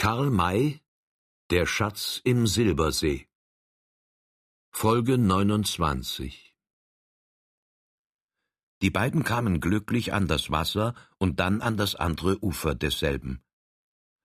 Karl 0.00 0.30
May 0.30 0.80
Der 1.50 1.66
Schatz 1.66 2.20
im 2.22 2.46
Silbersee 2.46 3.26
Folge 4.70 5.18
29 5.18 6.54
Die 8.80 8.90
beiden 8.90 9.24
kamen 9.24 9.58
glücklich 9.58 10.12
an 10.12 10.28
das 10.28 10.52
Wasser 10.52 10.94
und 11.18 11.40
dann 11.40 11.60
an 11.62 11.76
das 11.76 11.96
andere 11.96 12.38
Ufer 12.44 12.76
desselben. 12.76 13.42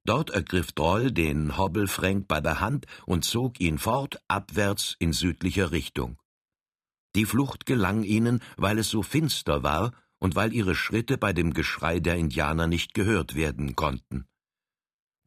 Dort 0.06 0.30
ergriff 0.30 0.74
Droll 0.74 1.12
den 1.12 1.58
Hobbelfränk 1.58 2.28
bei 2.28 2.40
der 2.40 2.60
Hand 2.60 2.86
und 3.08 3.26
zog 3.26 3.60
ihn 3.60 3.80
fort 3.80 4.22
abwärts 4.28 4.96
in 5.00 5.12
südlicher 5.12 5.72
Richtung. 5.72 6.20
Die 7.16 7.26
Flucht 7.26 7.66
gelang 7.66 8.04
ihnen, 8.04 8.44
weil 8.58 8.78
es 8.78 8.92
so 8.92 9.02
finster 9.02 9.64
war 9.64 9.92
und 10.20 10.36
weil 10.36 10.54
ihre 10.54 10.76
Schritte 10.76 11.18
bei 11.18 11.34
dem 11.34 11.52
Geschrei 11.52 12.00
der 12.00 12.18
Indianer 12.18 12.68
nicht 12.68 12.94
gehört 12.94 13.34
werden 13.34 13.76
konnten. 13.76 14.28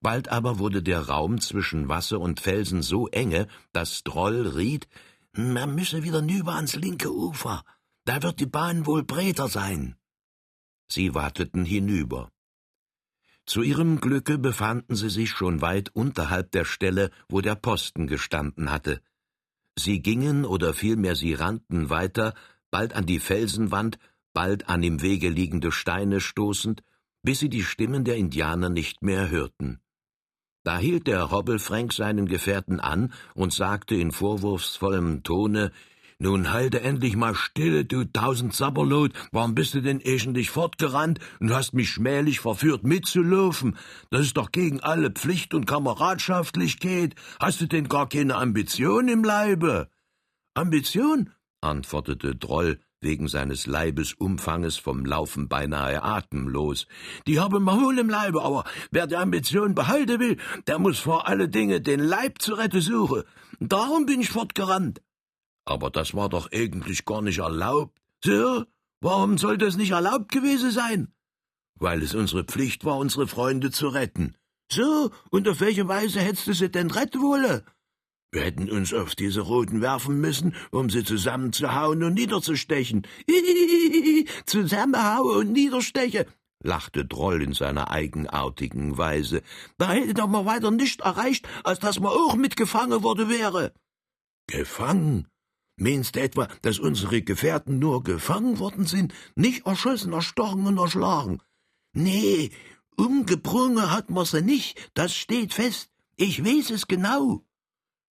Bald 0.06 0.28
aber 0.28 0.60
wurde 0.60 0.84
der 0.84 1.08
Raum 1.08 1.40
zwischen 1.40 1.88
Wasser 1.88 2.20
und 2.20 2.38
Felsen 2.38 2.80
so 2.80 3.08
enge, 3.08 3.48
dass 3.72 4.04
Droll 4.04 4.46
riet, 4.46 4.86
man 5.32 5.74
müsse 5.74 6.04
wieder 6.04 6.22
nüber 6.22 6.54
ans 6.54 6.76
linke 6.76 7.12
Ufer, 7.12 7.64
da 8.04 8.22
wird 8.22 8.38
die 8.38 8.46
Bahn 8.46 8.86
wohl 8.86 9.02
breiter 9.02 9.48
sein. 9.48 9.96
Sie 10.86 11.16
wateten 11.16 11.64
hinüber. 11.64 12.30
Zu 13.46 13.62
ihrem 13.62 14.00
Glücke 14.00 14.38
befanden 14.38 14.94
sie 14.94 15.10
sich 15.10 15.30
schon 15.30 15.60
weit 15.60 15.88
unterhalb 15.92 16.52
der 16.52 16.64
Stelle, 16.64 17.10
wo 17.28 17.40
der 17.40 17.56
Posten 17.56 18.06
gestanden 18.06 18.70
hatte. 18.70 19.00
Sie 19.76 20.02
gingen 20.02 20.44
oder 20.44 20.72
vielmehr 20.72 21.16
sie 21.16 21.34
rannten 21.34 21.90
weiter, 21.90 22.32
bald 22.70 22.92
an 22.92 23.06
die 23.06 23.18
Felsenwand, 23.18 23.98
bald 24.32 24.68
an 24.68 24.84
im 24.84 25.02
Wege 25.02 25.30
liegende 25.30 25.72
Steine 25.72 26.20
stoßend, 26.20 26.84
bis 27.22 27.40
sie 27.40 27.48
die 27.48 27.64
Stimmen 27.64 28.04
der 28.04 28.14
Indianer 28.14 28.68
nicht 28.68 29.02
mehr 29.02 29.30
hörten. 29.30 29.80
Da 30.66 30.78
hielt 30.78 31.06
der 31.06 31.30
Hobbelfränk 31.30 31.92
seinen 31.92 32.26
Gefährten 32.26 32.80
an 32.80 33.12
und 33.34 33.52
sagte 33.52 33.94
in 33.94 34.10
vorwurfsvollem 34.10 35.22
Tone, 35.22 35.70
nun 36.18 36.52
halte 36.52 36.80
endlich 36.80 37.14
mal 37.14 37.36
stille, 37.36 37.84
du 37.84 38.02
tausend 38.02 38.52
Sabberlot, 38.52 39.12
warum 39.30 39.54
bist 39.54 39.74
du 39.74 39.80
denn 39.80 40.00
eschentlich 40.00 40.50
fortgerannt 40.50 41.20
und 41.38 41.54
hast 41.54 41.72
mich 41.72 41.90
schmählich 41.90 42.40
verführt 42.40 42.82
mitzulaufen? 42.82 43.76
Das 44.10 44.22
ist 44.22 44.36
doch 44.36 44.50
gegen 44.50 44.80
alle 44.80 45.12
Pflicht 45.12 45.54
und 45.54 45.66
Kameradschaftlichkeit. 45.66 47.14
Hast 47.38 47.60
du 47.60 47.68
denn 47.68 47.88
gar 47.88 48.08
keine 48.08 48.34
Ambition 48.34 49.06
im 49.06 49.22
Leibe? 49.22 49.88
Ambition? 50.54 51.30
antwortete 51.60 52.34
Droll, 52.34 52.80
wegen 53.00 53.28
seines 53.28 53.66
Leibesumfanges 53.66 54.76
vom 54.76 55.04
Laufen 55.04 55.48
beinahe 55.48 56.02
atemlos. 56.02 56.86
Die 57.26 57.40
haben 57.40 57.64
wir 57.64 57.80
wohl 57.80 57.98
im 57.98 58.08
Leibe, 58.08 58.42
aber 58.42 58.64
wer 58.90 59.06
die 59.06 59.16
Ambition 59.16 59.74
behalten 59.74 60.20
will, 60.20 60.36
der 60.66 60.78
muss 60.78 60.98
vor 60.98 61.28
alle 61.28 61.48
Dinge 61.48 61.80
den 61.80 62.00
Leib 62.00 62.40
zu 62.40 62.54
retten 62.54 62.80
suchen. 62.80 63.22
Darum 63.60 64.06
bin 64.06 64.20
ich 64.20 64.30
fortgerannt. 64.30 65.02
Aber 65.64 65.90
das 65.90 66.14
war 66.14 66.28
doch 66.28 66.50
eigentlich 66.52 67.04
gar 67.04 67.22
nicht 67.22 67.38
erlaubt. 67.38 67.98
So, 68.24 68.64
warum 69.00 69.36
soll 69.36 69.58
das 69.58 69.76
nicht 69.76 69.90
erlaubt 69.90 70.30
gewesen 70.30 70.70
sein? 70.70 71.12
Weil 71.78 72.02
es 72.02 72.14
unsere 72.14 72.44
Pflicht 72.44 72.84
war, 72.84 72.96
unsere 72.96 73.26
Freunde 73.26 73.70
zu 73.70 73.88
retten. 73.88 74.36
So, 74.70 75.10
und 75.30 75.48
auf 75.48 75.60
welche 75.60 75.86
Weise 75.86 76.20
hättest 76.20 76.46
du 76.46 76.54
sie 76.54 76.70
denn 76.70 76.90
retten 76.90 77.20
wollen? 77.20 77.62
Wir 78.36 78.44
hätten 78.44 78.70
uns 78.70 78.92
auf 78.92 79.14
diese 79.14 79.40
Roten 79.40 79.80
werfen 79.80 80.20
müssen, 80.20 80.54
um 80.70 80.90
sie 80.90 81.04
zusammenzuhauen 81.04 82.02
und 82.02 82.12
niederzustechen. 82.12 83.06
Hihihihi, 83.26 84.26
zusammenhauen 84.44 85.38
und 85.38 85.52
niederstechen, 85.52 86.26
lachte 86.62 87.06
Droll 87.06 87.40
in 87.40 87.54
seiner 87.54 87.90
eigenartigen 87.90 88.98
Weise. 88.98 89.40
Da 89.78 89.90
hätte 89.90 90.12
doch 90.12 90.26
mal 90.26 90.44
weiter 90.44 90.70
nicht 90.70 91.00
erreicht, 91.00 91.48
als 91.64 91.78
dass 91.78 91.98
man 91.98 92.12
auch 92.12 92.34
mitgefangen 92.34 93.02
worden 93.02 93.30
wäre. 93.30 93.72
Gefangen? 94.48 95.28
Meinst 95.78 96.16
du 96.16 96.20
etwa, 96.20 96.46
dass 96.60 96.78
unsere 96.78 97.22
Gefährten 97.22 97.78
nur 97.78 98.02
gefangen 98.02 98.58
worden 98.58 98.84
sind, 98.84 99.14
nicht 99.34 99.64
erschossen, 99.64 100.12
erstochen 100.12 100.66
und 100.66 100.76
erschlagen? 100.76 101.40
Nee, 101.94 102.50
umgebrungen 102.98 103.90
hat 103.90 104.10
man 104.10 104.26
sie 104.26 104.42
nicht, 104.42 104.90
das 104.92 105.14
steht 105.14 105.54
fest. 105.54 105.88
Ich 106.16 106.44
weiß 106.44 106.68
es 106.68 106.86
genau. 106.86 107.45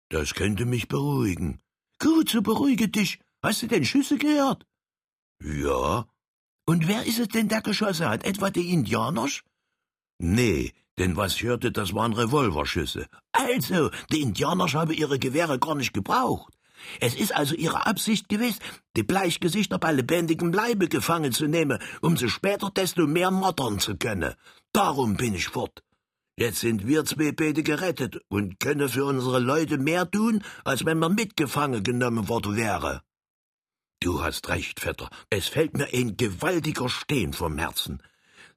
Das 0.09 0.33
könnte 0.33 0.66
mich 0.66 0.88
beruhigen. 0.88 1.61
Gut, 1.99 2.29
so 2.29 2.41
beruhige 2.41 2.89
dich. 2.89 3.19
Hast 3.41 3.61
du 3.61 3.67
denn 3.67 3.85
Schüsse 3.85 4.17
gehört? 4.17 4.66
Ja. 5.43 6.05
Und 6.66 6.88
wer 6.88 7.05
ist 7.05 7.19
es 7.19 7.27
denn, 7.29 7.47
der 7.47 7.61
geschossen 7.61 8.09
hat? 8.09 8.23
Etwa 8.23 8.49
die 8.49 8.71
Indianer? 8.71 9.27
Nee, 10.19 10.73
denn 10.97 11.16
was 11.17 11.35
ich 11.35 11.43
hörte, 11.43 11.71
das 11.71 11.93
waren 11.93 12.13
Revolverschüsse. 12.13 13.07
Also, 13.31 13.91
die 14.11 14.21
Indianer 14.21 14.71
haben 14.73 14.93
ihre 14.93 15.19
Gewehre 15.19 15.59
gar 15.59 15.75
nicht 15.75 15.93
gebraucht. 15.93 16.53
Es 16.99 17.16
ist 17.16 17.35
also 17.35 17.55
ihre 17.55 17.85
Absicht 17.85 18.29
gewesen, 18.29 18.59
die 18.95 19.03
Bleichgesichter 19.03 19.79
bei 19.79 19.91
lebendigem 19.91 20.51
Leibe 20.53 20.87
gefangen 20.87 21.31
zu 21.31 21.47
nehmen, 21.47 21.79
um 22.01 22.17
sie 22.17 22.29
später 22.29 22.69
desto 22.69 23.07
mehr 23.07 23.31
mottern 23.31 23.79
zu 23.79 23.95
können. 23.97 24.35
Darum 24.72 25.16
bin 25.16 25.33
ich 25.33 25.47
fort. 25.47 25.83
Jetzt 26.38 26.59
sind 26.59 26.85
wir 26.85 27.06
zwei 27.06 27.31
beide 27.31 27.63
gerettet 27.63 28.19
und 28.28 28.59
können 28.59 28.90
für 28.90 29.06
unsere 29.06 29.40
Leute 29.40 29.78
mehr 29.78 30.09
tun, 30.09 30.44
als 30.66 30.85
wenn 30.85 31.00
man 31.00 31.16
mitgefangen 31.16 31.81
genommen 31.81 32.28
worden 32.28 32.57
wäre. 32.57 33.03
Du 34.01 34.22
hast 34.22 34.50
recht, 34.50 34.81
Vetter. 34.81 35.09
Es 35.29 35.47
fällt 35.47 35.78
mir 35.78 35.88
ein 35.94 36.18
gewaltiger 36.18 36.90
Stehen 36.90 37.31
vom 37.31 37.57
Herzen. 37.57 38.03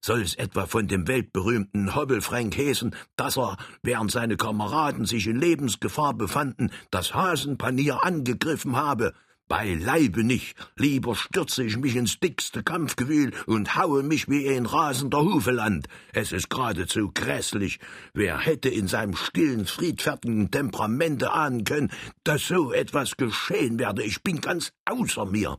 Soll 0.01 0.23
es 0.23 0.35
etwa 0.35 0.67
von 0.67 0.89
dem 0.89 1.07
weltberühmten 1.07 1.95
Hobbelfrank 1.95 2.57
heißen, 2.57 2.97
dass 3.15 3.37
er, 3.39 3.57
während 3.83 4.11
seine 4.11 4.37
Kameraden 4.37 5.07
sich 5.07 5.29
in 5.29 5.41
Lebensgefahr 5.41 6.15
befanden, 6.15 6.73
das 6.91 7.15
Hasenpanier 7.15 8.05
angegriffen 8.05 8.75
habe 8.75 9.15
Beileibe 9.49 10.25
nicht, 10.25 10.57
lieber 10.77 11.15
stürze 11.15 11.65
ich 11.65 11.79
mich 11.79 11.97
ins 11.97 12.21
dickste 12.21 12.63
Kampfgewühl 12.63 13.33
und 13.47 13.77
haue 13.77 14.03
mich 14.03 14.29
wie 14.29 14.47
ein 14.47 14.67
rasender 14.67 15.23
Hufeland. 15.23 15.89
Es 16.13 16.33
ist 16.33 16.51
geradezu 16.51 17.11
grässlich. 17.15 17.81
Wer 18.13 18.39
hätte 18.39 18.69
in 18.69 18.89
seinem 18.89 19.17
stillen, 19.17 19.65
friedfertigen 19.65 20.51
Temperamente 20.51 21.33
ahnen 21.33 21.65
können, 21.65 21.91
dass 22.25 22.47
so 22.47 22.73
etwas 22.73 23.17
geschehen 23.17 23.79
werde? 23.79 24.03
Ich 24.03 24.23
bin 24.23 24.43
ganz 24.43 24.71
außer 24.85 25.25
mir. 25.25 25.59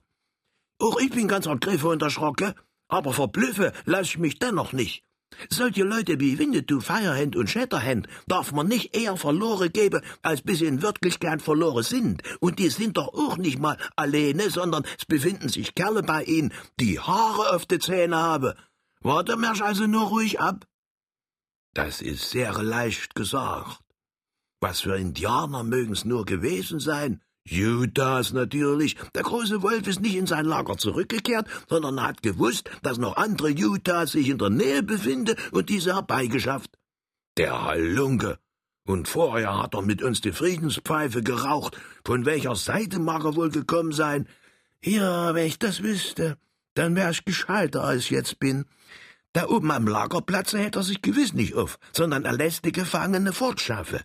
Auch 0.79 0.99
ich 0.99 1.09
bin 1.09 1.27
ganz 1.27 1.47
ergriffen 1.47 1.89
und 1.89 2.01
erschrocken, 2.03 2.53
aber 2.89 3.11
verblüffe 3.11 3.73
lass 3.85 4.09
ich 4.09 4.17
mich 4.19 4.37
dennoch 4.37 4.71
nicht. 4.71 5.03
Solche 5.49 5.83
Leute 5.83 6.19
wie 6.19 6.37
Winnetou, 6.37 6.81
Firehand 6.81 7.35
und 7.35 7.49
Shatterhand 7.49 8.07
darf 8.27 8.51
man 8.51 8.67
nicht 8.67 8.95
eher 8.95 9.15
verloren 9.15 9.71
geben, 9.71 10.01
als 10.21 10.41
bis 10.41 10.59
sie 10.59 10.65
in 10.65 10.81
Wirklichkeit 10.81 11.41
verloren 11.41 11.83
sind. 11.83 12.23
Und 12.39 12.59
die 12.59 12.69
sind 12.69 12.97
doch 12.97 13.13
auch 13.13 13.37
nicht 13.37 13.59
mal 13.59 13.77
alleine, 13.95 14.49
sondern 14.49 14.83
es 14.97 15.05
befinden 15.05 15.49
sich 15.49 15.75
Kerle 15.75 16.03
bei 16.03 16.23
ihnen, 16.23 16.53
die 16.79 16.99
Haare 16.99 17.55
auf 17.55 17.65
die 17.65 17.79
Zähne 17.79 18.17
haben. 18.17 18.53
Warte, 19.01 19.37
märsch 19.37 19.61
also 19.61 19.87
nur 19.87 20.07
ruhig 20.07 20.39
ab. 20.39 20.67
Das 21.73 22.01
ist 22.01 22.31
sehr 22.31 22.51
leicht 22.61 23.15
gesagt. 23.15 23.79
Was 24.59 24.81
für 24.81 24.97
Indianer 24.97 25.63
mögen's 25.63 26.03
nur 26.03 26.25
gewesen 26.25 26.79
sein? 26.79 27.21
Judas 27.51 28.33
natürlich. 28.33 28.95
Der 29.15 29.23
große 29.23 29.61
Wolf 29.61 29.87
ist 29.87 30.01
nicht 30.01 30.15
in 30.15 30.27
sein 30.27 30.45
Lager 30.45 30.77
zurückgekehrt, 30.77 31.47
sondern 31.67 32.01
hat 32.01 32.21
gewusst, 32.21 32.69
dass 32.83 32.97
noch 32.97 33.17
andere 33.17 33.49
Judas 33.49 34.11
sich 34.11 34.29
in 34.29 34.37
der 34.37 34.49
Nähe 34.49 34.83
befinden 34.83 35.35
und 35.51 35.69
diese 35.69 35.95
herbeigeschafft. 35.95 36.71
Der 37.37 37.63
Halunke. 37.63 38.37
Und 38.85 39.07
vorher 39.07 39.61
hat 39.61 39.75
er 39.75 39.81
mit 39.81 40.01
uns 40.01 40.21
die 40.21 40.31
Friedenspfeife 40.31 41.21
geraucht. 41.21 41.77
Von 42.03 42.25
welcher 42.25 42.55
Seite 42.55 42.99
mag 42.99 43.23
er 43.23 43.35
wohl 43.35 43.49
gekommen 43.49 43.91
sein? 43.91 44.27
Ja, 44.83 45.35
wenn 45.35 45.45
ich 45.45 45.59
das 45.59 45.83
wüsste, 45.83 46.37
dann 46.73 46.95
wär 46.95 47.09
ich 47.09 47.25
gescheiter, 47.25 47.83
als 47.83 48.05
ich 48.05 48.09
jetzt 48.11 48.39
bin. 48.39 48.65
Da 49.33 49.47
oben 49.47 49.69
am 49.71 49.87
Lagerplatze 49.87 50.57
hätte 50.57 50.79
er 50.79 50.83
sich 50.83 51.01
gewiss 51.01 51.33
nicht 51.33 51.53
auf, 51.53 51.77
sondern 51.93 52.25
er 52.25 52.33
lässt 52.33 52.65
die 52.65 52.71
Gefangene 52.71 53.31
fortschaffen. 53.31 53.99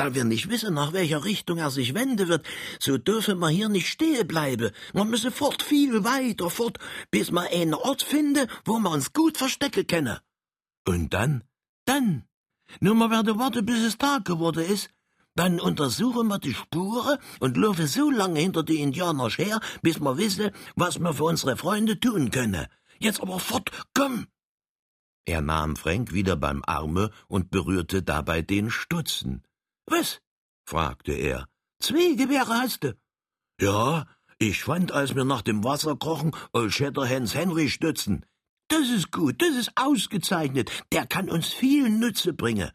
Da 0.00 0.14
wir 0.14 0.24
nicht 0.24 0.48
wissen, 0.48 0.72
nach 0.72 0.94
welcher 0.94 1.26
Richtung 1.26 1.58
er 1.58 1.70
sich 1.70 1.92
wenden 1.92 2.26
wird, 2.28 2.46
so 2.78 2.96
dürfen 2.96 3.38
wir 3.38 3.50
hier 3.50 3.68
nicht 3.68 3.86
stehen 3.86 4.26
bleiben. 4.26 4.70
Wir 4.94 5.04
müssen 5.04 5.30
fort, 5.30 5.62
viel 5.62 6.04
weiter 6.04 6.48
fort, 6.48 6.78
bis 7.10 7.30
wir 7.30 7.42
einen 7.52 7.74
Ort 7.74 8.02
finden, 8.02 8.48
wo 8.64 8.78
wir 8.78 8.90
uns 8.92 9.12
gut 9.12 9.36
verstecken 9.36 9.86
können. 9.86 10.16
Und 10.88 11.12
dann? 11.12 11.44
Dann. 11.84 12.24
Nur 12.80 12.94
wir 12.94 13.10
werden 13.10 13.38
warten, 13.38 13.66
bis 13.66 13.80
es 13.82 13.98
Tag 13.98 14.24
geworden 14.24 14.64
ist. 14.64 14.88
Dann 15.34 15.60
untersuchen 15.60 16.28
wir 16.28 16.38
die 16.38 16.54
Spuren 16.54 17.18
und 17.40 17.58
laufen 17.58 17.86
so 17.86 18.10
lange 18.10 18.40
hinter 18.40 18.62
die 18.62 18.80
Indianer 18.80 19.28
her, 19.28 19.60
bis 19.82 20.00
wir 20.00 20.16
wissen, 20.16 20.50
was 20.76 20.98
wir 20.98 21.12
für 21.12 21.24
unsere 21.24 21.58
Freunde 21.58 22.00
tun 22.00 22.30
können. 22.30 22.68
Jetzt 22.98 23.20
aber 23.20 23.38
fort, 23.38 23.70
komm! 23.92 24.28
Er 25.26 25.42
nahm 25.42 25.76
Frank 25.76 26.14
wieder 26.14 26.36
beim 26.36 26.62
Arme 26.66 27.10
und 27.28 27.50
berührte 27.50 28.02
dabei 28.02 28.40
den 28.40 28.70
Stutzen. 28.70 29.42
Was? 29.90 30.20
fragte 30.64 31.12
er. 31.12 31.46
Zwei 31.80 32.14
Gewehre 32.14 32.54
hast 32.62 32.84
du? 32.84 32.96
Ja, 33.60 34.06
ich 34.38 34.62
fand, 34.62 34.92
als 34.92 35.14
wir 35.16 35.24
nach 35.24 35.42
dem 35.42 35.64
Wasser 35.64 35.96
krochen, 35.96 36.30
Old 36.52 36.72
Shatterhands 36.72 37.34
Henry 37.34 37.68
stützen. 37.68 38.24
Das 38.68 38.88
ist 38.88 39.10
gut, 39.10 39.42
das 39.42 39.56
ist 39.56 39.72
ausgezeichnet. 39.74 40.70
Der 40.92 41.06
kann 41.06 41.28
uns 41.28 41.48
viel 41.48 41.90
Nütze 41.90 42.32
bringen. 42.32 42.70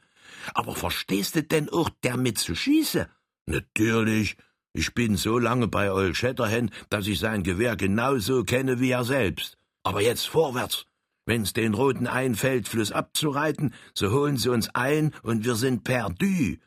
Aber 0.53 0.75
verstehst 0.75 1.35
du 1.37 1.43
denn 1.43 1.69
auch 1.69 1.89
damit 2.01 2.37
zu 2.37 2.53
schießen? 2.53 3.05
Natürlich. 3.45 4.35
Ich 4.73 4.93
bin 4.93 5.15
so 5.15 5.39
lange 5.39 5.69
bei 5.69 5.91
Old 5.93 6.17
Shatterhand, 6.17 6.71
dass 6.89 7.07
ich 7.07 7.19
sein 7.19 7.43
Gewehr 7.43 7.77
genauso 7.77 8.43
kenne 8.43 8.81
wie 8.81 8.91
er 8.91 9.05
selbst. 9.05 9.57
Aber 9.83 10.01
jetzt 10.01 10.27
vorwärts. 10.27 10.85
Wenn's 11.25 11.53
den 11.53 11.73
Roten 11.73 12.07
einfällt, 12.07 12.67
Fluss 12.67 12.91
abzureiten, 12.91 13.73
so 13.93 14.11
holen 14.11 14.37
sie 14.37 14.49
uns 14.49 14.67
ein 14.75 15.13
und 15.23 15.45
wir 15.45 15.55
sind 15.55 15.85
perdu. 15.85 16.57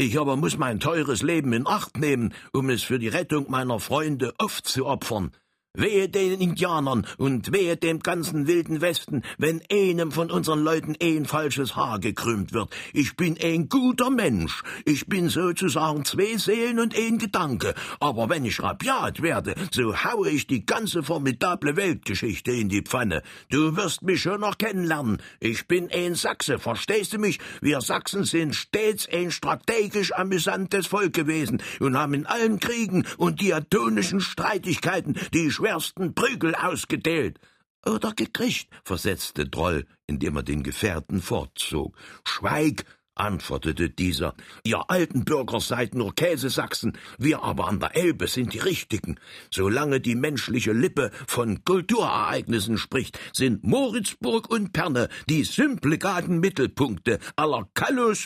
Ich 0.00 0.18
aber 0.18 0.36
muss 0.36 0.56
mein 0.56 0.80
teures 0.80 1.22
Leben 1.22 1.52
in 1.52 1.66
Acht 1.66 1.98
nehmen, 1.98 2.32
um 2.54 2.70
es 2.70 2.82
für 2.82 2.98
die 2.98 3.08
Rettung 3.08 3.50
meiner 3.50 3.80
Freunde 3.80 4.32
aufzuopfern. 4.38 5.32
Wehe 5.72 6.08
den 6.08 6.40
Indianern 6.40 7.06
und 7.16 7.52
wehe 7.52 7.76
dem 7.76 8.00
ganzen 8.00 8.48
wilden 8.48 8.80
Westen, 8.80 9.22
wenn 9.38 9.62
einem 9.70 10.10
von 10.10 10.28
unseren 10.28 10.64
Leuten 10.64 10.96
ein 11.00 11.26
falsches 11.26 11.76
Haar 11.76 12.00
gekrümmt 12.00 12.52
wird. 12.52 12.70
Ich 12.92 13.14
bin 13.14 13.38
ein 13.40 13.68
guter 13.68 14.10
Mensch. 14.10 14.64
Ich 14.84 15.06
bin 15.06 15.28
sozusagen 15.28 16.04
zwei 16.04 16.36
Seelen 16.38 16.80
und 16.80 16.98
ein 16.98 17.18
Gedanke. 17.18 17.74
Aber 18.00 18.28
wenn 18.28 18.44
ich 18.44 18.60
rabiat 18.60 19.22
werde, 19.22 19.54
so 19.70 19.94
haue 19.94 20.30
ich 20.30 20.48
die 20.48 20.66
ganze 20.66 21.04
formidable 21.04 21.76
Weltgeschichte 21.76 22.50
in 22.50 22.68
die 22.68 22.82
Pfanne. 22.82 23.22
Du 23.48 23.76
wirst 23.76 24.02
mich 24.02 24.22
schon 24.22 24.40
noch 24.40 24.58
kennenlernen. 24.58 25.22
Ich 25.38 25.68
bin 25.68 25.88
ein 25.92 26.16
Sachse, 26.16 26.58
verstehst 26.58 27.12
du 27.12 27.18
mich? 27.18 27.38
Wir 27.60 27.80
Sachsen 27.80 28.24
sind 28.24 28.56
stets 28.56 29.08
ein 29.08 29.30
strategisch 29.30 30.12
amüsantes 30.12 30.88
Volk 30.88 31.12
gewesen 31.12 31.62
und 31.78 31.96
haben 31.96 32.14
in 32.14 32.26
allen 32.26 32.58
Kriegen 32.58 33.06
und 33.18 33.40
diatonischen 33.40 34.20
Streitigkeiten 34.20 35.14
die 35.32 35.52
schwersten 35.60 36.14
Prügel 36.14 36.54
ausgedealt. 36.54 37.38
Oder 37.84 38.12
gekriegt, 38.12 38.68
versetzte 38.82 39.46
Droll, 39.46 39.86
indem 40.06 40.36
er 40.36 40.42
den 40.42 40.62
Gefährten 40.62 41.20
fortzog. 41.20 41.96
Schweig, 42.26 42.84
antwortete 43.14 43.90
dieser. 43.90 44.34
Ihr 44.64 44.88
alten 44.88 45.26
Bürger 45.26 45.60
seid 45.60 45.94
nur 45.94 46.14
Käsesachsen, 46.14 46.96
wir 47.18 47.42
aber 47.42 47.68
an 47.68 47.78
der 47.78 47.94
Elbe 47.94 48.26
sind 48.26 48.54
die 48.54 48.58
Richtigen. 48.58 49.20
Solange 49.50 50.00
die 50.00 50.14
menschliche 50.14 50.72
Lippe 50.72 51.10
von 51.26 51.62
Kulturereignissen 51.64 52.78
spricht, 52.78 53.18
sind 53.34 53.62
Moritzburg 53.62 54.48
und 54.50 54.72
Perne 54.72 55.08
die 55.28 55.44
symplegaden 55.44 56.40
Mittelpunkte 56.40 57.18
aller 57.36 57.68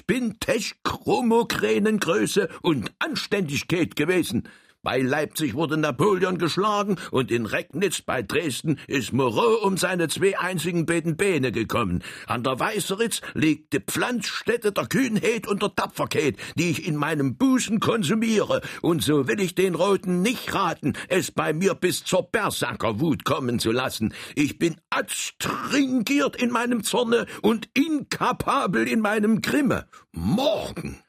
Pintech, 0.07 0.75
Chromokränengröße 0.85 2.49
und 2.63 2.93
Anständigkeit 3.01 3.97
gewesen. 3.97 4.49
Bei 4.85 5.01
Leipzig 5.01 5.55
wurde 5.55 5.79
Napoleon 5.79 6.37
geschlagen 6.37 6.97
und 7.11 7.31
in 7.31 7.47
Recknitz 7.47 8.03
bei 8.03 8.21
Dresden 8.21 8.79
ist 8.87 9.15
Moreau 9.15 9.67
um 9.67 9.79
seine 9.79 10.09
zwei 10.09 10.39
einzigen 10.39 10.85
beiden 10.85 11.17
Beine 11.17 11.53
gekommen. 11.53 12.03
An 12.27 12.43
der 12.45 12.61
Weißeritz 12.61 13.23
liegt 13.33 13.73
die 13.73 13.81
Pflanzstätte 13.81 14.73
der 14.73 14.85
Kühnheit 14.85 15.47
und 15.49 15.63
der 15.63 15.75
Tapferkeit, 15.75 16.37
die 16.57 16.71
ich 16.71 16.87
in 16.87 16.97
meinem 16.97 17.39
Busen 17.39 17.81
konsumiere. 17.81 18.61
Und 18.83 19.03
so 19.03 19.27
will 19.27 19.41
ich 19.41 19.55
den 19.55 19.75
Roten 19.75 20.21
nicht 20.21 20.55
raten, 20.55 20.93
es 21.09 21.31
bei 21.31 21.55
mir 21.55 21.75
bis 21.75 22.05
zur 22.05 22.31
Berserkerwut 22.31 23.25
kommen 23.25 23.59
zu 23.59 23.73
lassen. 23.73 24.13
Ich 24.35 24.59
bin 24.59 24.77
adstringiert 24.91 26.37
in 26.37 26.51
meinem 26.51 26.85
Zorne 26.85 27.25
und 27.41 27.71
inkapabel 27.73 28.87
in 28.87 29.01
meinem 29.01 29.41
Grimme. 29.41 29.87
Morgen 30.13 31.03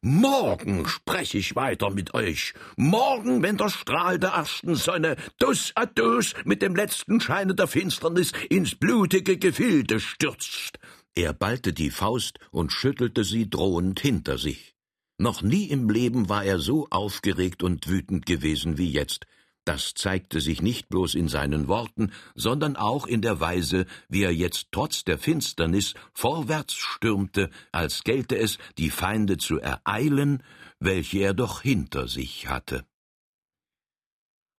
Morgen 0.00 0.86
sprech 0.86 1.34
ich 1.34 1.56
weiter 1.56 1.90
mit 1.90 2.14
euch. 2.14 2.54
Morgen, 2.76 3.42
wenn 3.42 3.56
der 3.56 3.68
Strahl 3.68 4.18
der 4.18 4.30
ersten 4.30 4.74
Sonne 4.74 5.16
dus 5.38 5.72
a 5.76 5.86
dus 5.86 6.34
mit 6.44 6.62
dem 6.62 6.74
letzten 6.74 7.20
Scheine 7.20 7.54
der 7.54 7.66
Finsternis 7.66 8.32
ins 8.48 8.74
blutige 8.74 9.38
Gefilde 9.38 10.00
stürzt. 10.00 10.78
Er 11.14 11.32
ballte 11.32 11.72
die 11.72 11.90
Faust 11.90 12.38
und 12.50 12.72
schüttelte 12.72 13.24
sie 13.24 13.50
drohend 13.50 14.00
hinter 14.00 14.38
sich. 14.38 14.74
Noch 15.18 15.42
nie 15.42 15.64
im 15.64 15.90
Leben 15.90 16.28
war 16.28 16.44
er 16.44 16.60
so 16.60 16.86
aufgeregt 16.90 17.64
und 17.64 17.88
wütend 17.88 18.24
gewesen 18.24 18.78
wie 18.78 18.92
jetzt. 18.92 19.26
Das 19.68 19.92
zeigte 19.92 20.40
sich 20.40 20.62
nicht 20.62 20.88
bloß 20.88 21.14
in 21.14 21.28
seinen 21.28 21.68
Worten, 21.68 22.10
sondern 22.34 22.74
auch 22.74 23.06
in 23.06 23.20
der 23.20 23.38
Weise, 23.38 23.84
wie 24.08 24.22
er 24.22 24.32
jetzt 24.32 24.68
trotz 24.72 25.04
der 25.04 25.18
Finsternis 25.18 25.92
vorwärts 26.14 26.72
stürmte, 26.72 27.50
als 27.70 28.02
gelte 28.02 28.38
es, 28.38 28.56
die 28.78 28.88
Feinde 28.88 29.36
zu 29.36 29.60
ereilen, 29.60 30.42
welche 30.80 31.18
er 31.18 31.34
doch 31.34 31.60
hinter 31.60 32.08
sich 32.08 32.48
hatte. 32.48 32.86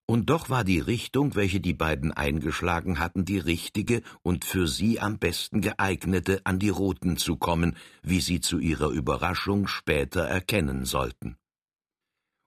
Und 0.06 0.30
doch 0.30 0.48
war 0.48 0.62
die 0.62 0.78
Richtung, 0.78 1.34
welche 1.34 1.58
die 1.58 1.74
beiden 1.74 2.12
eingeschlagen 2.12 3.00
hatten, 3.00 3.24
die 3.24 3.38
richtige 3.38 4.02
und 4.22 4.44
für 4.44 4.68
sie 4.68 5.00
am 5.00 5.18
besten 5.18 5.60
geeignete, 5.60 6.40
an 6.44 6.60
die 6.60 6.68
Roten 6.68 7.16
zu 7.16 7.36
kommen, 7.36 7.76
wie 8.04 8.20
sie 8.20 8.38
zu 8.38 8.60
ihrer 8.60 8.90
Überraschung 8.90 9.66
später 9.66 10.22
erkennen 10.22 10.84
sollten. 10.84 11.39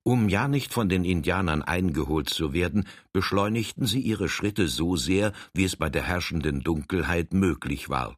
Um 0.03 0.27
ja 0.27 0.49
nicht 0.49 0.73
von 0.73 0.89
den 0.89 1.05
Indianern 1.05 1.61
eingeholt 1.61 2.29
zu 2.29 2.51
werden, 2.51 2.85
beschleunigten 3.13 3.87
sie 3.87 4.01
ihre 4.01 4.27
Schritte 4.27 4.67
so 4.67 4.97
sehr, 4.97 5.31
wie 5.53 5.63
es 5.63 5.77
bei 5.77 5.89
der 5.89 6.03
herrschenden 6.03 6.61
Dunkelheit 6.61 7.33
möglich 7.33 7.89
war. 7.89 8.17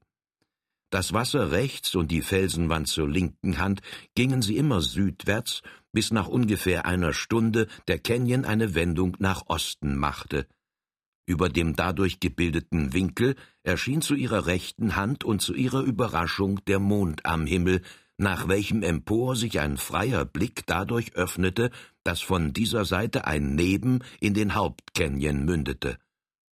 Das 0.90 1.14
Wasser 1.14 1.52
rechts 1.52 1.94
und 1.96 2.10
die 2.10 2.22
Felsenwand 2.22 2.88
zur 2.88 3.08
linken 3.10 3.60
Hand 3.60 3.82
gingen 4.16 4.42
sie 4.42 4.58
immer 4.58 4.82
südwärts, 4.82 5.62
bis 5.92 6.12
nach 6.12 6.28
ungefähr 6.28 6.86
einer 6.86 7.14
Stunde 7.14 7.68
der 7.88 8.00
Canyon 8.00 8.46
eine 8.46 8.76
Wendung 8.76 9.16
nach 9.20 9.44
Osten 9.48 9.96
machte. 9.98 10.48
Über 11.28 11.50
dem 11.50 11.76
dadurch 11.76 12.20
gebildeten 12.20 12.94
Winkel 12.94 13.36
erschien 13.64 14.02
zu 14.02 14.16
ihrer 14.16 14.46
rechten 14.46 14.96
Hand 14.96 15.24
und 15.24 15.42
zu 15.42 15.54
ihrer 15.54 15.82
Überraschung 15.82 16.64
der 16.66 16.80
Mond 16.80 17.26
am 17.26 17.46
Himmel, 17.46 17.82
nach 18.18 18.48
welchem 18.48 18.82
empor 18.84 19.36
sich 19.36 19.60
ein 19.60 19.78
freier 19.78 20.26
Blick 20.26 20.66
dadurch 20.66 21.16
öffnete, 21.16 21.72
dass 22.04 22.22
von 22.22 22.54
dieser 22.54 22.86
Seite 22.86 23.26
ein 23.28 23.56
Neben 23.56 24.00
in 24.20 24.34
den 24.34 24.56
Hauptcanyon 24.56 25.44
mündete. 25.44 25.98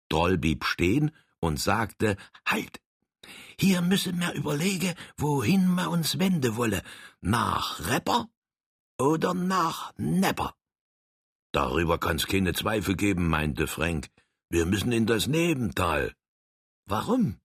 Droll 0.09 0.39
blieb 0.39 0.65
stehen 0.65 1.13
und 1.41 1.59
sagte, 1.59 2.17
Halt! 2.47 2.81
Hier 3.59 3.81
müsse 3.81 4.13
mer 4.13 4.35
überlege, 4.35 4.95
wohin 5.17 5.67
ma 5.67 5.87
uns 5.87 6.19
wende 6.19 6.57
wolle. 6.57 6.83
Nach 7.23 7.89
Repper 7.89 8.29
oder 8.99 9.35
nach 9.35 9.93
Nepper? 9.97 10.55
Darüber 11.53 11.99
kann's 11.99 12.27
keine 12.27 12.53
Zweifel 12.53 12.97
geben, 12.97 13.29
meinte 13.29 13.67
Frank. 13.67 14.09
Wir 14.51 14.67
müssen 14.67 14.93
in 14.93 15.07
das 15.07 15.27
Nebental. 15.27 16.13
Warum? 16.85 17.41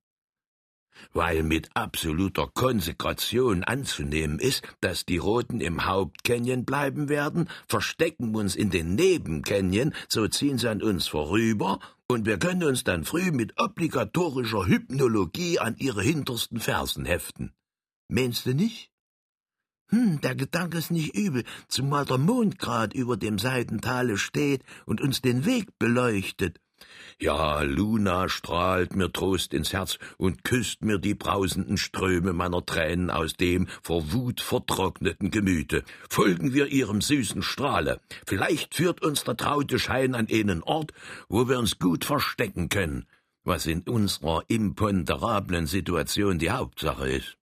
Weil 1.14 1.44
mit 1.44 1.70
absoluter 1.74 2.48
Konsekration 2.54 3.64
anzunehmen 3.64 4.40
ist, 4.40 4.64
dass 4.82 5.06
die 5.06 5.18
Roten 5.18 5.62
im 5.62 5.86
Hauptcanyon 5.86 6.66
bleiben 6.66 7.10
werden, 7.10 7.50
verstecken 7.68 8.36
uns 8.36 8.56
in 8.56 8.70
den 8.70 8.96
Nebencanyon, 8.96 9.94
so 10.08 10.28
ziehen 10.28 10.58
sie 10.58 10.70
an 10.70 10.82
uns 10.82 11.08
vorüber, 11.08 11.80
und 12.08 12.26
wir 12.26 12.38
können 12.38 12.64
uns 12.64 12.84
dann 12.84 13.06
früh 13.06 13.32
mit 13.32 13.60
obligatorischer 13.60 14.68
Hypnologie 14.68 15.60
an 15.60 15.76
ihre 15.78 16.02
hintersten 16.02 16.60
Fersen 16.60 17.06
heften. 17.06 17.54
Meinst 18.10 18.46
du 18.46 18.54
nicht? 18.54 18.92
Hm, 19.92 20.22
der 20.22 20.36
Gedanke 20.36 20.78
ist 20.78 20.92
nicht 20.92 21.16
übel, 21.16 21.44
zumal 21.68 22.06
der 22.06 22.18
Mond 22.18 22.60
grad 22.60 22.94
über 22.94 23.18
dem 23.18 23.40
Seitentale 23.40 24.18
steht 24.18 24.64
und 24.86 25.02
uns 25.02 25.22
den 25.22 25.46
Weg 25.46 25.78
beleuchtet. 25.80 26.60
Ja, 27.20 27.62
Luna 27.62 28.30
strahlt 28.30 28.96
mir 28.96 29.12
Trost 29.12 29.54
ins 29.54 29.74
Herz 29.74 30.00
und 30.18 30.44
küsst 30.44 30.84
mir 30.84 30.98
die 30.98 31.14
brausenden 31.14 31.78
Ströme 31.78 32.34
meiner 32.34 32.66
Tränen 32.66 33.12
aus 33.12 33.34
dem 33.34 33.68
vor 33.84 34.12
Wut 34.12 34.42
vertrockneten 34.42 35.30
Gemüte. 35.30 35.84
Folgen 36.10 36.54
wir 36.54 36.68
ihrem 36.68 37.00
süßen 37.00 37.44
Strahle. 37.44 38.02
Vielleicht 38.26 38.74
führt 38.74 39.04
uns 39.04 39.24
der 39.24 39.38
traute 39.38 39.78
Schein 39.78 40.16
an 40.16 40.28
einen 40.32 40.64
Ort, 40.64 40.94
wo 41.30 41.48
wir 41.48 41.60
uns 41.60 41.78
gut 41.78 42.06
verstecken 42.06 42.70
können, 42.70 43.06
was 43.44 43.68
in 43.68 43.82
unserer 43.82 44.44
imponderablen 44.48 45.68
Situation 45.68 46.40
die 46.40 46.52
Hauptsache 46.52 47.08
ist. 47.08 47.38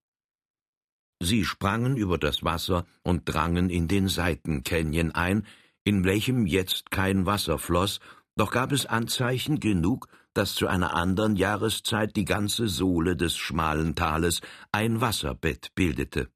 Sie 1.22 1.43
sprangen 1.43 1.98
über 1.98 2.17
das 2.17 2.43
Wasser 2.43 2.86
und 3.03 3.24
drangen 3.25 3.69
in 3.69 3.88
den 3.88 4.08
Seitencanyon 4.08 5.12
ein, 5.12 5.46
in 5.84 6.03
welchem 6.05 6.46
jetzt 6.46 6.91
kein 6.91 7.25
Wasser 7.25 7.58
floss, 7.58 8.00
doch 8.39 8.51
gab 8.51 8.72
es 8.72 8.86
Anzeichen 8.86 9.60
genug, 9.60 10.08
dass 10.34 10.55
zu 10.55 10.67
einer 10.67 10.93
anderen 10.93 11.36
Jahreszeit 11.36 12.15
die 12.15 12.24
ganze 12.24 12.69
Sohle 12.69 13.17
des 13.17 13.36
schmalen 13.36 13.96
Tales 13.96 14.39
ein 14.72 15.01
Wasserbett 15.01 15.75
bildete. 15.75 16.29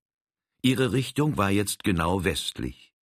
Ihre 0.61 0.91
Richtung 0.91 1.37
war 1.37 1.49
jetzt 1.49 1.83
genau 1.83 2.25
westlich. 2.25 2.93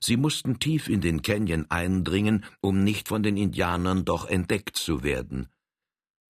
Sie 0.00 0.16
mussten 0.16 0.58
tief 0.58 0.88
in 0.88 1.00
den 1.00 1.22
Canyon 1.22 1.66
eindringen, 1.70 2.44
um 2.60 2.82
nicht 2.82 3.08
von 3.08 3.22
den 3.22 3.36
Indianern 3.36 4.04
doch 4.04 4.26
entdeckt 4.26 4.76
zu 4.76 5.02
werden. 5.02 5.48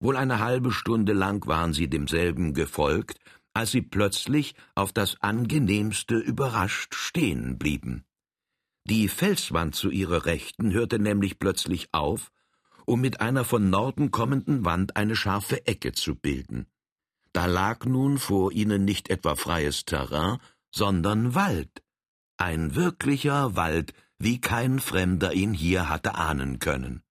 Wohl 0.00 0.16
eine 0.16 0.40
halbe 0.40 0.72
Stunde 0.72 1.12
lang 1.12 1.46
waren 1.46 1.72
sie 1.72 1.88
demselben 1.88 2.54
gefolgt, 2.54 3.18
als 3.54 3.70
sie 3.70 3.82
plötzlich 3.82 4.54
auf 4.74 4.92
das 4.92 5.20
angenehmste 5.20 6.16
überrascht 6.16 6.94
stehen 6.94 7.56
blieben. 7.58 8.05
Die 8.88 9.08
Felswand 9.08 9.74
zu 9.74 9.90
ihrer 9.90 10.26
Rechten 10.26 10.72
hörte 10.72 11.00
nämlich 11.00 11.40
plötzlich 11.40 11.88
auf, 11.90 12.30
um 12.84 13.00
mit 13.00 13.20
einer 13.20 13.44
von 13.44 13.68
Norden 13.68 14.12
kommenden 14.12 14.64
Wand 14.64 14.94
eine 14.94 15.16
scharfe 15.16 15.66
Ecke 15.66 15.90
zu 15.90 16.14
bilden. 16.14 16.66
Da 17.32 17.46
lag 17.46 17.84
nun 17.84 18.16
vor 18.16 18.52
ihnen 18.52 18.84
nicht 18.84 19.10
etwa 19.10 19.34
freies 19.34 19.86
Terrain, 19.86 20.38
sondern 20.70 21.34
Wald. 21.34 21.82
Ein 22.36 22.76
wirklicher 22.76 23.56
Wald, 23.56 23.92
wie 24.20 24.40
kein 24.40 24.78
Fremder 24.78 25.32
ihn 25.32 25.52
hier 25.52 25.88
hatte 25.88 26.14
ahnen 26.14 26.60
können. 26.60 27.02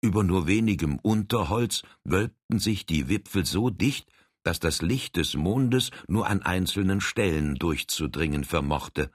Über 0.00 0.22
nur 0.22 0.46
wenigem 0.46 1.00
Unterholz 1.00 1.82
wölbten 2.04 2.60
sich 2.60 2.86
die 2.86 3.08
Wipfel 3.08 3.46
so 3.46 3.68
dicht, 3.68 4.12
dass 4.44 4.60
das 4.60 4.80
Licht 4.80 5.16
des 5.16 5.34
Mondes 5.34 5.90
nur 6.06 6.28
an 6.28 6.40
einzelnen 6.40 7.00
Stellen 7.00 7.56
durchzudringen 7.56 8.44
vermochte. 8.44 9.10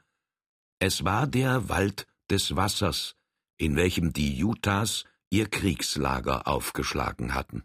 Es 0.79 1.03
war 1.03 1.25
der 1.25 1.69
Wald 1.69 2.05
des 2.29 2.55
Wassers, 2.55 3.15
in 3.57 3.75
welchem 3.75 4.13
die 4.13 4.43
Utahs 4.43 5.05
ihr 5.31 5.49
Kriegslager 5.49 6.47
aufgeschlagen 6.47 7.33
hatten. 7.33 7.63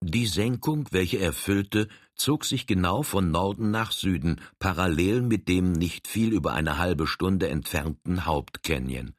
Die 0.00 0.28
Senkung, 0.28 0.86
welche 0.92 1.18
er 1.18 1.32
füllte, 1.32 1.88
zog 2.14 2.44
sich 2.44 2.68
genau 2.68 3.02
von 3.02 3.32
Norden 3.32 3.72
nach 3.72 3.90
Süden, 3.90 4.40
parallel 4.60 5.22
mit 5.22 5.48
dem 5.48 5.72
nicht 5.72 6.06
viel 6.06 6.32
über 6.32 6.52
eine 6.52 6.78
halbe 6.78 7.08
Stunde 7.08 7.48
entfernten 7.48 8.24
Hauptcanyon. 8.24 9.14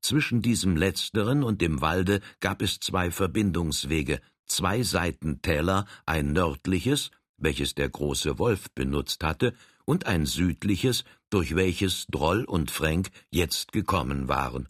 Zwischen 0.00 0.40
diesem 0.40 0.76
letzteren 0.76 1.42
und 1.42 1.60
dem 1.60 1.82
Walde 1.82 2.20
gab 2.40 2.62
es 2.62 2.80
zwei 2.80 3.10
Verbindungswege, 3.10 4.20
zwei 4.46 4.82
Seitentäler, 4.82 5.84
ein 6.06 6.32
nördliches, 6.32 7.10
welches 7.36 7.74
der 7.74 7.90
große 7.90 8.38
Wolf 8.38 8.70
benutzt 8.70 9.22
hatte, 9.24 9.54
und 9.88 10.06
ein 10.06 10.26
südliches, 10.26 11.04
durch 11.30 11.56
welches 11.56 12.06
Droll 12.10 12.44
und 12.44 12.70
Fränk 12.70 13.08
jetzt 13.30 13.72
gekommen 13.72 14.28
waren. 14.28 14.68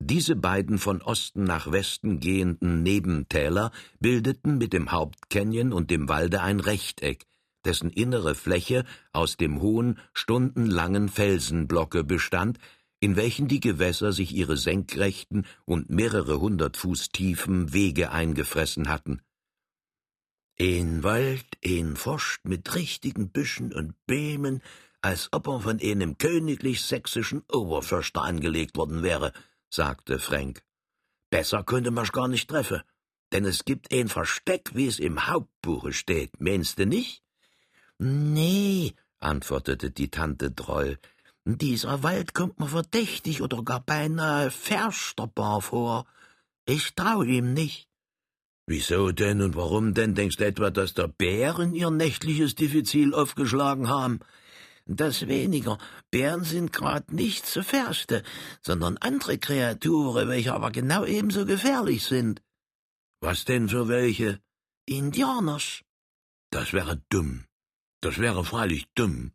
Diese 0.00 0.34
beiden 0.34 0.78
von 0.78 1.02
Osten 1.02 1.44
nach 1.44 1.70
Westen 1.70 2.18
gehenden 2.18 2.82
Nebentäler 2.82 3.70
bildeten 4.00 4.58
mit 4.58 4.72
dem 4.72 4.90
Hauptcanyon 4.90 5.72
und 5.72 5.92
dem 5.92 6.08
Walde 6.08 6.42
ein 6.42 6.58
Rechteck, 6.58 7.26
dessen 7.64 7.90
innere 7.90 8.34
Fläche 8.34 8.84
aus 9.12 9.36
dem 9.36 9.60
hohen, 9.60 10.00
stundenlangen 10.12 11.08
Felsenblocke 11.08 12.02
bestand, 12.02 12.58
in 12.98 13.14
welchen 13.14 13.46
die 13.46 13.60
Gewässer 13.60 14.12
sich 14.12 14.34
ihre 14.34 14.56
senkrechten 14.56 15.46
und 15.64 15.90
mehrere 15.90 16.40
hundert 16.40 16.76
Fuß 16.76 17.10
tiefen 17.10 17.72
Wege 17.72 18.10
eingefressen 18.10 18.88
hatten. 18.88 19.20
Ein 20.60 21.02
Wald, 21.02 21.46
ein 21.64 21.96
Forst 21.96 22.44
mit 22.44 22.74
richtigen 22.74 23.30
Büschen 23.30 23.72
und 23.72 23.94
Bämen, 24.06 24.62
als 25.00 25.28
ob 25.32 25.48
er 25.48 25.60
von 25.60 25.80
einem 25.80 26.16
königlich-sächsischen 26.16 27.42
Oberförster 27.50 28.22
angelegt 28.22 28.76
worden 28.76 29.02
wäre, 29.02 29.32
sagte 29.68 30.18
Frank. 30.18 30.62
Besser 31.28 31.64
könnte 31.64 31.90
man's 31.90 32.12
gar 32.12 32.28
nicht 32.28 32.48
treffen, 32.48 32.82
denn 33.32 33.44
es 33.44 33.64
gibt 33.64 33.92
ein 33.92 34.08
Versteck, 34.08 34.70
wie 34.74 34.86
es 34.86 35.00
im 35.00 35.26
Hauptbuche 35.26 35.92
steht, 35.92 36.40
meinst 36.40 36.78
du 36.78 36.86
nicht? 36.86 37.24
Nee, 37.98 38.94
antwortete 39.18 39.90
die 39.90 40.10
Tante 40.10 40.52
Droll. 40.52 40.98
Dieser 41.44 42.04
Wald 42.04 42.32
kommt 42.32 42.60
mir 42.60 42.68
verdächtig 42.68 43.42
oder 43.42 43.62
gar 43.64 43.80
beinahe 43.80 44.52
versterbar 44.52 45.60
vor. 45.60 46.06
Ich 46.64 46.94
trau 46.94 47.22
ihm 47.22 47.52
nicht. 47.52 47.88
Wieso 48.66 49.12
denn 49.12 49.42
und 49.42 49.56
warum 49.56 49.92
denn? 49.92 50.14
Denkst 50.14 50.38
du 50.38 50.46
etwa, 50.46 50.70
dass 50.70 50.94
der 50.94 51.08
Bären 51.08 51.74
ihr 51.74 51.90
nächtliches 51.90 52.54
Diffizil 52.54 53.14
aufgeschlagen 53.14 53.88
haben? 53.88 54.20
Das 54.86 55.26
weniger. 55.28 55.78
Bären 56.10 56.44
sind 56.44 56.72
grad 56.72 57.12
nicht 57.12 57.46
so 57.46 57.62
Färste, 57.62 58.22
sondern 58.62 58.96
andere 58.98 59.38
Kreaturen, 59.38 60.28
welche 60.28 60.54
aber 60.54 60.70
genau 60.70 61.04
ebenso 61.04 61.46
gefährlich 61.46 62.04
sind. 62.04 62.42
Was 63.20 63.44
denn 63.44 63.68
für 63.68 63.88
welche? 63.88 64.40
Indianers. 64.86 65.82
Das 66.50 66.72
wäre 66.72 67.02
dumm. 67.08 67.44
Das 68.00 68.18
wäre 68.18 68.44
freilich 68.44 68.86
dumm. 68.94 69.32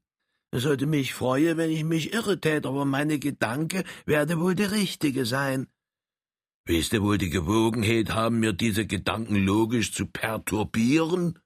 Es 0.51 0.63
sollte 0.63 0.87
mich 0.87 1.13
freuen, 1.13 1.57
wenn 1.57 1.71
ich 1.71 1.83
mich 1.83 2.13
irre 2.13 2.39
tät, 2.39 2.65
aber 2.65 2.85
meine 2.85 3.19
Gedanke 3.19 3.83
werde 4.05 4.39
wohl 4.39 4.55
der 4.55 4.71
richtige 4.71 5.25
sein. 5.25 5.67
Willst 6.69 6.93
du 6.93 7.01
wohl 7.01 7.17
die 7.17 7.31
Gewogenheit 7.31 8.11
haben, 8.11 8.41
mir 8.41 8.53
diese 8.53 8.85
Gedanken 8.85 9.43
logisch 9.43 9.91
zu 9.91 10.05
perturbieren? 10.05 11.39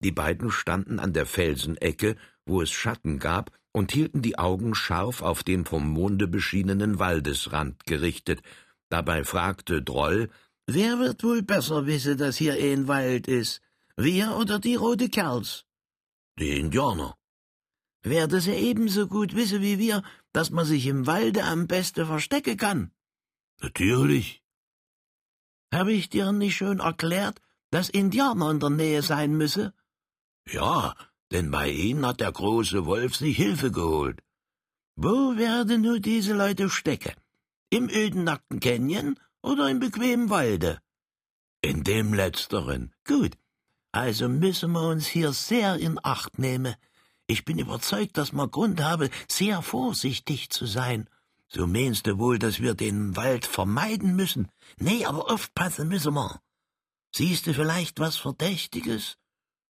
Die 0.00 0.10
beiden 0.10 0.50
standen 0.50 0.98
an 0.98 1.12
der 1.12 1.26
Felsenecke 1.26 2.16
wo 2.44 2.60
es 2.60 2.72
Schatten 2.72 3.20
gab, 3.20 3.52
und 3.70 3.92
hielten 3.92 4.20
die 4.20 4.36
Augen 4.36 4.74
scharf 4.74 5.22
auf 5.22 5.44
den 5.44 5.64
vom 5.64 5.88
Monde 5.88 6.26
beschienenen 6.26 6.98
Waldesrand 6.98 7.86
gerichtet. 7.86 8.42
Dabei 8.88 9.22
fragte 9.22 9.80
Droll, 9.80 10.28
»Wer 10.66 10.98
wird 10.98 11.22
wohl 11.22 11.42
besser 11.42 11.86
wisse, 11.86 12.16
dass 12.16 12.36
hier 12.36 12.54
ein 12.54 12.88
Wald 12.88 13.28
ist? 13.28 13.62
Wir 13.96 14.36
oder 14.36 14.58
die 14.58 14.74
rote 14.74 15.08
Kerls?« 15.08 15.66
»Die 16.40 16.58
Indianer.« 16.58 17.16
»Werde 18.02 18.40
sie 18.40 18.54
ebenso 18.54 19.06
gut 19.06 19.36
wisse 19.36 19.60
wie 19.60 19.78
wir, 19.78 20.02
dass 20.32 20.50
man 20.50 20.66
sich 20.66 20.84
im 20.88 21.06
Walde 21.06 21.44
am 21.44 21.68
besten 21.68 22.06
verstecken 22.06 22.56
kann?« 22.56 22.90
»Natürlich.« 23.60 24.42
»Habe 25.72 25.92
ich 25.92 26.08
dir 26.08 26.32
nicht 26.32 26.56
schon 26.56 26.80
erklärt, 26.80 27.40
dass 27.70 27.88
Indianer 27.88 28.50
in 28.50 28.60
der 28.60 28.70
Nähe 28.70 29.02
sein 29.02 29.36
müsse?« 29.36 29.72
»Ja, 30.46 30.94
denn 31.32 31.50
bei 31.50 31.70
ihnen 31.70 32.06
hat 32.06 32.20
der 32.20 32.32
große 32.32 32.86
Wolf 32.86 33.16
sich 33.16 33.36
Hilfe 33.36 33.70
geholt. 33.72 34.22
Wo 34.96 35.36
werden 35.36 35.82
nur 35.82 35.98
diese 35.98 36.34
Leute 36.34 36.70
stecken? 36.70 37.14
Im 37.70 37.88
öden 37.88 38.24
nackten 38.24 38.60
Canyon 38.60 39.18
oder 39.42 39.68
im 39.68 39.80
bequemen 39.80 40.30
Walde? 40.30 40.80
In 41.60 41.82
dem 41.82 42.14
letzteren. 42.14 42.94
Gut. 43.04 43.36
Also 43.90 44.28
müssen 44.28 44.72
wir 44.72 44.88
uns 44.88 45.06
hier 45.06 45.32
sehr 45.32 45.76
in 45.76 45.98
Acht 46.02 46.38
nehmen. 46.38 46.74
Ich 47.26 47.44
bin 47.44 47.58
überzeugt, 47.58 48.16
dass 48.18 48.32
wir 48.32 48.48
Grund 48.48 48.82
haben, 48.82 49.08
sehr 49.28 49.62
vorsichtig 49.62 50.50
zu 50.50 50.66
sein. 50.66 51.08
So 51.54 51.68
meinst 51.68 52.06
du 52.08 52.18
wohl, 52.18 52.40
dass 52.40 52.58
wir 52.60 52.74
den 52.74 53.14
Wald 53.14 53.46
vermeiden 53.46 54.16
müssen? 54.16 54.48
Nee, 54.78 55.04
aber 55.04 55.30
aufpassen 55.30 55.86
müssen 55.88 56.14
wir. 56.14 56.40
Siehst 57.14 57.46
du 57.46 57.54
vielleicht 57.54 58.00
was 58.00 58.16
Verdächtiges? 58.16 59.16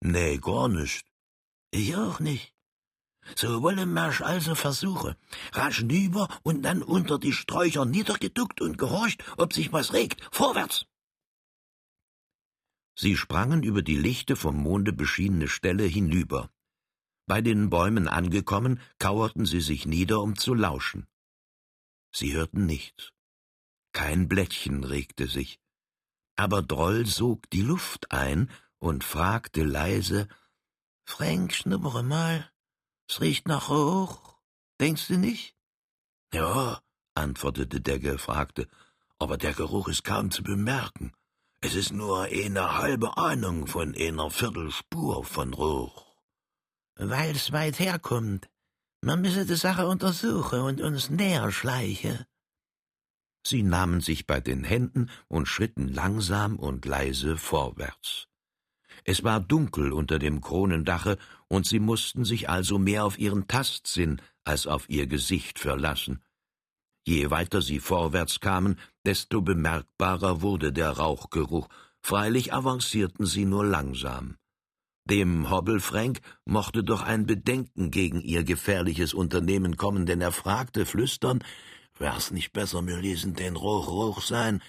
Nee, 0.01 0.39
gar 0.39 0.69
nicht. 0.69 1.05
Ich 1.71 1.95
auch 1.95 2.19
nicht. 2.19 2.55
So 3.35 3.61
wollen 3.61 3.93
wir's 3.93 4.23
also 4.23 4.55
versuchen. 4.55 5.17
Rasch 5.53 5.83
nüber 5.83 6.29
und 6.45 6.63
dann 6.63 6.83
unter 6.83 7.19
die 7.19 7.33
Sträucher 7.33 7.85
niedergeduckt 7.85 8.63
und 8.63 8.79
gehorcht, 8.79 9.23
ob 9.37 9.53
sich 9.53 9.71
was 9.73 9.93
regt. 9.93 10.27
Vorwärts! 10.33 10.87
Sie 12.99 13.17
sprangen 13.17 13.63
über 13.63 13.83
die 13.83 13.99
lichte 13.99 14.37
vom 14.37 14.57
Monde 14.57 14.95
beschienene 14.95 15.49
Stelle 15.49 15.85
hinüber. 15.85 16.49
Bei 17.27 17.43
den 17.43 17.69
Bäumen 17.69 18.09
angekommen, 18.09 18.81
kauerten 18.99 19.45
sie 19.45 19.61
sich 19.61 19.85
nieder, 19.85 20.23
um 20.23 20.39
zu 20.39 20.55
lauschen. 20.55 21.07
Sie 22.19 22.33
hörten 22.33 22.65
nichts. 22.65 23.13
Kein 23.93 24.27
Blättchen 24.27 24.85
regte 24.85 25.27
sich. 25.27 25.61
Aber 26.35 26.63
Droll 26.63 27.05
sog 27.05 27.51
die 27.51 27.61
Luft 27.61 28.11
ein 28.11 28.51
und 28.79 29.05
fragte 29.05 29.63
leise, 29.65 30.27
Frank, 31.05 31.53
schnuppere 31.53 32.03
mal. 32.03 32.51
Es 33.07 33.21
riecht 33.21 33.47
nach 33.47 33.69
Rauch. 33.69 34.39
Denkst 34.81 35.09
du 35.09 35.19
nicht? 35.19 35.57
Ja, 36.33 36.81
antwortete 37.15 37.83
der 37.83 37.99
Gefragte, 37.99 38.67
aber 39.19 39.37
der 39.37 39.53
Geruch 39.53 39.89
ist 39.89 40.03
kaum 40.03 40.31
zu 40.31 40.43
bemerken. 40.43 41.13
Es 41.61 41.75
ist 41.75 41.93
nur 41.93 42.23
eine 42.23 42.79
halbe 42.79 43.19
Ahnung 43.19 43.67
von 43.67 43.95
einer 43.95 44.31
Viertelspur 44.31 45.23
von 45.23 45.53
Rauch. 45.53 46.17
Weil's 46.95 47.53
weit 47.53 47.79
herkommt. 47.79 48.49
Man 49.03 49.21
müsse 49.21 49.47
die 49.47 49.57
Sache 49.57 49.87
untersuchen 49.87 50.61
und 50.61 50.81
uns 50.81 51.11
näher 51.11 51.53
schleichen. 51.53 52.25
Sie 53.47 53.63
nahmen 53.63 54.01
sich 54.01 54.27
bei 54.27 54.41
den 54.41 54.65
Händen 54.65 55.09
und 55.29 55.47
schritten 55.47 55.87
langsam 55.89 56.57
und 56.57 56.85
leise 56.85 57.37
vorwärts. 57.37 58.27
Es 59.05 59.23
war 59.23 59.39
dunkel 59.41 59.93
unter 59.93 60.19
dem 60.19 60.41
Kronendache, 60.41 61.17
und 61.49 61.65
sie 61.65 61.79
mussten 61.79 62.25
sich 62.25 62.49
also 62.49 62.79
mehr 62.79 63.05
auf 63.05 63.19
ihren 63.19 63.47
Tastsinn 63.47 64.21
als 64.43 64.67
auf 64.67 64.89
ihr 64.89 65.07
Gesicht 65.07 65.61
verlassen. 65.61 66.25
Je 67.07 67.31
weiter 67.31 67.63
sie 67.63 67.79
vorwärts 67.79 68.41
kamen, 68.41 68.81
desto 69.05 69.43
bemerkbarer 69.43 70.43
wurde 70.43 70.73
der 70.73 70.91
Rauchgeruch, 70.91 71.69
freilich 72.03 72.53
avancierten 72.53 73.27
sie 73.27 73.45
nur 73.45 73.65
langsam. 73.65 74.37
Dem 75.09 75.51
Hobbelfränk 75.51 76.21
mochte 76.45 76.83
doch 76.83 77.03
ein 77.03 77.27
Bedenken 77.27 77.93
gegen 77.93 78.21
ihr 78.21 78.43
gefährliches 78.43 79.15
Unternehmen 79.15 79.77
kommen, 79.77 80.05
denn 80.05 80.21
er 80.21 80.33
fragte 80.33 80.85
flüstern, 80.85 81.45
wär's 81.97 82.33
nicht 82.33 82.53
besser, 82.53 82.85
wir 82.87 82.99
ließen 82.99 83.35
den 83.35 83.55
Rauch 83.57 83.89
Rauch 83.89 84.21
sein, 84.21 84.61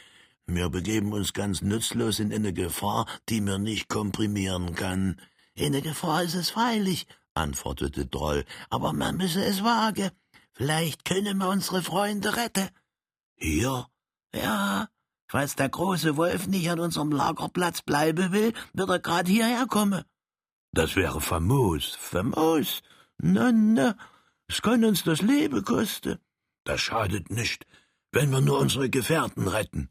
wir 0.46 0.70
begeben 0.70 1.12
uns 1.12 1.34
ganz 1.34 1.62
nützlos 1.62 2.20
in 2.20 2.32
eine 2.32 2.54
Gefahr, 2.54 3.08
die 3.30 3.42
mir 3.42 3.58
nicht 3.58 3.90
komprimieren 3.90 4.76
kann. 4.76 5.20
Eine 5.60 5.82
Gefahr 5.82 6.24
ist 6.24 6.36
es 6.36 6.52
freilich, 6.52 7.08
antwortete 7.34 8.06
Droll, 8.06 8.46
aber 8.70 8.94
man 8.94 9.18
müsse 9.18 9.44
es 9.44 9.64
wagen. 9.64 10.12
Vielleicht 10.54 11.04
können 11.04 11.38
wir 11.38 11.50
unsere 11.50 11.82
Freunde 11.82 12.38
retten. 12.38 12.70
Hier? 13.36 13.88
Ja, 14.34 14.88
Falls 15.30 15.56
der 15.56 15.68
große 15.68 16.16
Wolf 16.16 16.48
nicht 16.48 16.70
an 16.70 16.80
unserem 16.80 17.12
Lagerplatz 17.12 17.82
bleiben 17.82 18.32
will, 18.32 18.54
wird 18.74 18.90
er 18.90 19.00
grad 19.00 19.28
hierher 19.28 19.66
kommen. 19.66 20.04
Das 20.72 20.96
wäre 20.96 21.22
famos. 21.22 21.96
Famos? 22.00 22.82
Na, 23.18 23.52
na, 23.52 23.98
es 24.48 24.62
kann 24.62 24.86
uns 24.86 25.04
das 25.04 25.22
Leben 25.22 25.64
kosten. 25.64 26.20
Das 26.64 26.82
schadet 26.82 27.30
nicht, 27.30 27.66
wenn 28.12 28.30
wir 28.32 28.42
nur 28.42 28.60
unsere 28.60 28.90
Gefährten 28.90 29.48
retten. 29.48 29.90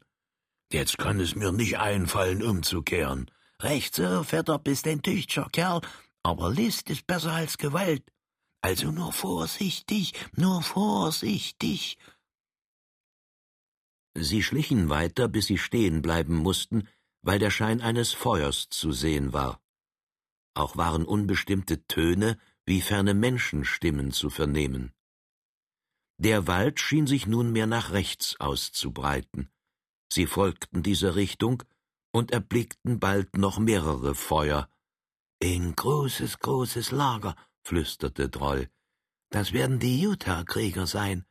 Jetzt 0.71 0.97
kann 0.97 1.19
es 1.19 1.35
mir 1.35 1.51
nicht 1.51 1.77
einfallen, 1.77 2.43
umzukehren. 2.43 3.31
Recht 3.61 3.95
so, 3.95 4.23
Vetter, 4.23 4.59
bist 4.59 4.87
ein 4.87 5.01
tüchtiger 5.01 5.49
Kerl, 5.51 5.81
aber 6.23 6.49
List 6.49 6.89
ist 6.89 7.07
besser 7.07 7.31
als 7.31 7.57
Gewalt. 7.57 8.03
Also 8.61 8.91
nur 8.91 9.13
vorsichtig, 9.13 10.13
nur 10.35 10.61
vorsichtig. 10.61 11.97
Sie 14.13 14.43
schlichen 14.43 14.89
weiter, 14.89 15.27
bis 15.27 15.45
sie 15.45 15.57
stehen 15.57 16.01
bleiben 16.01 16.35
mussten, 16.35 16.87
weil 17.21 17.39
der 17.39 17.51
Schein 17.51 17.81
eines 17.81 18.13
Feuers 18.13 18.67
zu 18.69 18.91
sehen 18.91 19.31
war. 19.31 19.61
Auch 20.57 20.75
waren 20.75 21.05
unbestimmte 21.05 21.85
Töne 21.85 22.35
wie 22.65 22.81
ferne 22.81 23.13
Menschenstimmen 23.13 24.11
zu 24.11 24.31
vernehmen. 24.31 24.91
Der 26.17 26.47
Wald 26.47 26.79
schien 26.79 27.05
sich 27.05 27.27
nunmehr 27.27 27.67
nach 27.67 27.91
rechts 27.91 28.39
auszubreiten. 28.39 29.51
Sie 30.11 30.25
folgten 30.25 30.81
dieser 30.81 31.15
Richtung 31.15 31.61
und 32.11 32.31
erblickten 32.31 32.99
bald 32.99 33.37
noch 33.37 33.59
mehrere 33.59 34.15
Feuer. 34.15 34.67
Ein 35.43 35.75
großes, 35.75 36.39
großes 36.39 36.89
Lager, 36.89 37.35
flüsterte 37.63 38.27
Droll. 38.27 38.67
Das 39.29 39.53
werden 39.53 39.77
die 39.77 40.01
Utah-Krieger 40.01 40.87
sein, 40.87 41.23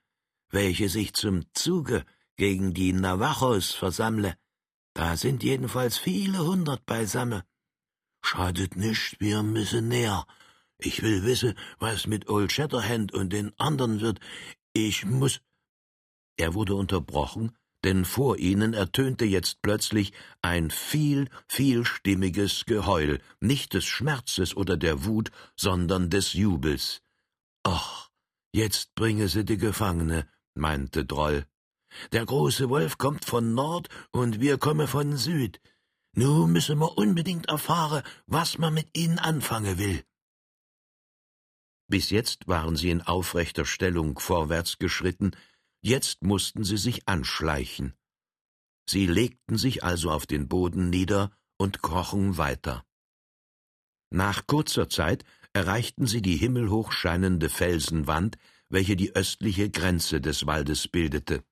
welche 0.51 0.89
sich 0.89 1.15
zum 1.15 1.53
Zuge 1.53 2.07
gegen 2.37 2.75
die 2.75 2.93
Navajos 2.93 3.73
versammle. 3.73 4.39
Da 4.95 5.17
sind 5.17 5.43
jedenfalls 5.43 5.99
viele 5.99 6.47
hundert 6.47 6.87
beisammen. 6.87 7.43
Schadet 8.29 8.75
nicht, 8.75 9.21
wir 9.21 9.45
müssen 9.45 9.87
näher. 9.87 10.27
Ich 10.79 11.01
will 11.01 11.23
wissen, 11.23 11.55
was 11.79 12.09
mit 12.09 12.29
Old 12.29 12.51
Shatterhand 12.51 13.15
und 13.15 13.33
den 13.33 13.53
anderen 13.57 14.01
wird. 14.01 14.19
Ich 14.73 15.05
muss. 15.05 15.41
Er 16.37 16.55
wurde 16.55 16.75
unterbrochen, 16.75 17.57
denn 17.85 18.05
vor 18.05 18.37
ihnen 18.39 18.75
ertönte 18.75 19.25
jetzt 19.25 19.63
plötzlich 19.63 20.13
ein 20.43 20.73
viel, 20.73 21.29
vielstimmiges 21.47 22.65
Geheul, 22.67 23.21
nicht 23.39 23.75
des 23.75 23.85
Schmerzes 23.85 24.57
oder 24.57 24.77
der 24.77 25.05
Wut, 25.05 25.31
sondern 25.55 26.11
des 26.11 26.33
Jubels. 26.33 27.03
Ach, 27.63 28.11
jetzt 28.53 28.97
bringe 28.97 29.29
sie 29.29 29.45
die 29.45 29.57
Gefangene, 29.57 30.29
meinte 30.53 31.05
Droll. 31.05 31.47
Der 32.11 32.27
große 32.27 32.69
Wolf 32.71 32.99
kommt 32.99 33.25
von 33.25 33.55
Nord 33.55 33.89
und 34.11 34.41
wir 34.41 34.59
kommen 34.59 34.89
von 34.89 35.17
Süd. 35.17 35.61
Nu 36.19 36.47
müssen 36.47 36.79
wir 36.79 36.97
unbedingt 36.97 37.51
erfahren, 37.51 38.03
was 38.27 38.57
man 38.57 38.73
mit 38.73 38.97
ihnen 38.97 39.19
anfangen 39.19 39.77
will. 39.77 40.03
Bis 41.89 42.09
jetzt 42.09 42.49
waren 42.49 42.75
sie 42.75 42.89
in 42.89 43.03
aufrechter 43.03 43.67
Stellung 43.67 44.19
vorwärts 44.19 44.79
geschritten, 44.79 45.33
jetzt 45.83 46.23
mussten 46.23 46.65
sie 46.65 46.79
sich 46.79 47.07
anschleichen. 47.07 47.93
Sie 48.89 49.07
legten 49.07 49.59
sich 49.59 49.85
also 49.85 50.11
auf 50.11 50.27
den 50.27 50.49
Boden 50.49 50.89
nieder 50.89 51.37
und 51.59 51.83
krochen 51.83 52.39
weiter. 52.39 52.83
Nach 54.11 54.47
kurzer 54.47 54.89
Zeit 54.89 55.23
erreichten 55.53 56.07
sie 56.07 56.23
die 56.23 56.37
himmelhoch 56.37 56.93
scheinende 56.93 57.51
Felsenwand, 57.51 58.39
welche 58.71 58.97
die 58.97 59.15
östliche 59.15 59.69
Grenze 59.69 60.23
des 60.23 60.47
Waldes 60.47 60.89
bildete. 60.89 61.45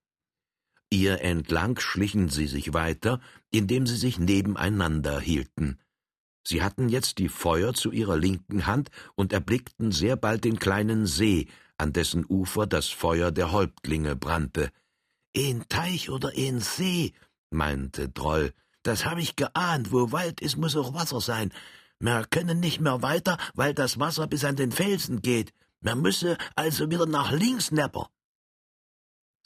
Ihr 0.94 1.22
entlang 1.22 1.80
schlichen 1.80 2.28
sie 2.28 2.46
sich 2.46 2.72
weiter, 2.72 3.20
indem 3.50 3.84
sie 3.84 3.96
sich 3.96 4.20
nebeneinander 4.20 5.18
hielten. 5.18 5.80
Sie 6.46 6.62
hatten 6.62 6.88
jetzt 6.88 7.18
die 7.18 7.28
Feuer 7.28 7.74
zu 7.74 7.90
ihrer 7.90 8.16
linken 8.16 8.68
Hand 8.68 8.92
und 9.16 9.32
erblickten 9.32 9.90
sehr 9.90 10.14
bald 10.14 10.44
den 10.44 10.60
kleinen 10.60 11.06
See, 11.06 11.48
an 11.78 11.92
dessen 11.92 12.24
Ufer 12.28 12.68
das 12.68 12.90
Feuer 12.90 13.32
der 13.32 13.50
Häuptlinge 13.50 14.14
brannte. 14.14 14.70
Ein 15.36 15.64
Teich 15.68 16.10
oder 16.10 16.30
ein 16.36 16.60
See, 16.60 17.12
meinte 17.50 18.08
Droll. 18.08 18.52
Das 18.84 19.04
hab 19.04 19.18
ich 19.18 19.34
geahnt. 19.34 19.90
Wo 19.90 20.12
Wald 20.12 20.40
ist, 20.40 20.58
muss 20.58 20.76
auch 20.76 20.94
Wasser 20.94 21.20
sein. 21.20 21.52
Wir 21.98 22.24
können 22.30 22.60
nicht 22.60 22.80
mehr 22.80 23.02
weiter, 23.02 23.36
weil 23.54 23.74
das 23.74 23.98
Wasser 23.98 24.28
bis 24.28 24.44
an 24.44 24.54
den 24.54 24.70
Felsen 24.70 25.22
geht. 25.22 25.52
Wir 25.80 25.96
müsse 25.96 26.38
also 26.54 26.88
wieder 26.88 27.06
nach 27.06 27.32
links 27.32 27.72
nepper. 27.72 28.10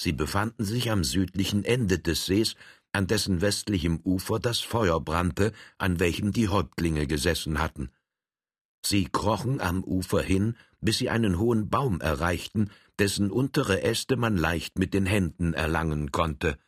Sie 0.01 0.13
befanden 0.13 0.65
sich 0.65 0.91
am 0.91 1.03
südlichen 1.03 1.65
Ende 1.65 1.99
des 1.99 2.27
Sees, 2.27 2.55
an 2.93 3.07
dessen 3.07 3.41
westlichem 3.41 4.01
Ufer 4.05 4.39
das 4.39 4.61
Feuer 4.61 5.01
brannte, 5.01 5.53
an 5.77 5.99
welchem 6.01 6.33
die 6.33 6.49
Häuptlinge 6.49 7.07
gesessen 7.07 7.59
hatten. 7.59 7.91
Sie 8.85 9.07
krochen 9.07 9.61
am 9.61 9.83
Ufer 9.83 10.23
hin, 10.23 10.57
bis 10.81 10.99
sie 10.99 11.11
einen 11.11 11.39
hohen 11.39 11.69
Baum 11.69 12.01
erreichten, 12.01 12.71
dessen 12.99 13.31
untere 13.31 13.83
Äste 13.83 14.17
man 14.17 14.37
leicht 14.37 14.79
mit 14.79 14.95
den 14.95 15.05
Händen 15.05 15.53
erlangen 15.53 16.13
konnte. 16.13 16.59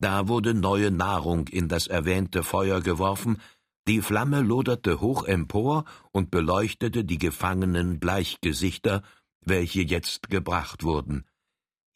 Da 0.00 0.28
wurde 0.28 0.54
neue 0.54 0.90
Nahrung 0.90 1.46
in 1.48 1.68
das 1.68 1.86
erwähnte 1.86 2.42
Feuer 2.42 2.80
geworfen, 2.80 3.40
die 3.86 4.02
Flamme 4.02 4.42
loderte 4.42 5.00
hoch 5.00 5.24
empor 5.24 5.84
und 6.10 6.30
beleuchtete 6.30 7.04
die 7.04 7.18
gefangenen 7.18 7.98
Bleichgesichter, 8.00 9.02
welche 9.40 9.82
jetzt 9.82 10.30
gebracht 10.30 10.82
wurden. 10.82 11.24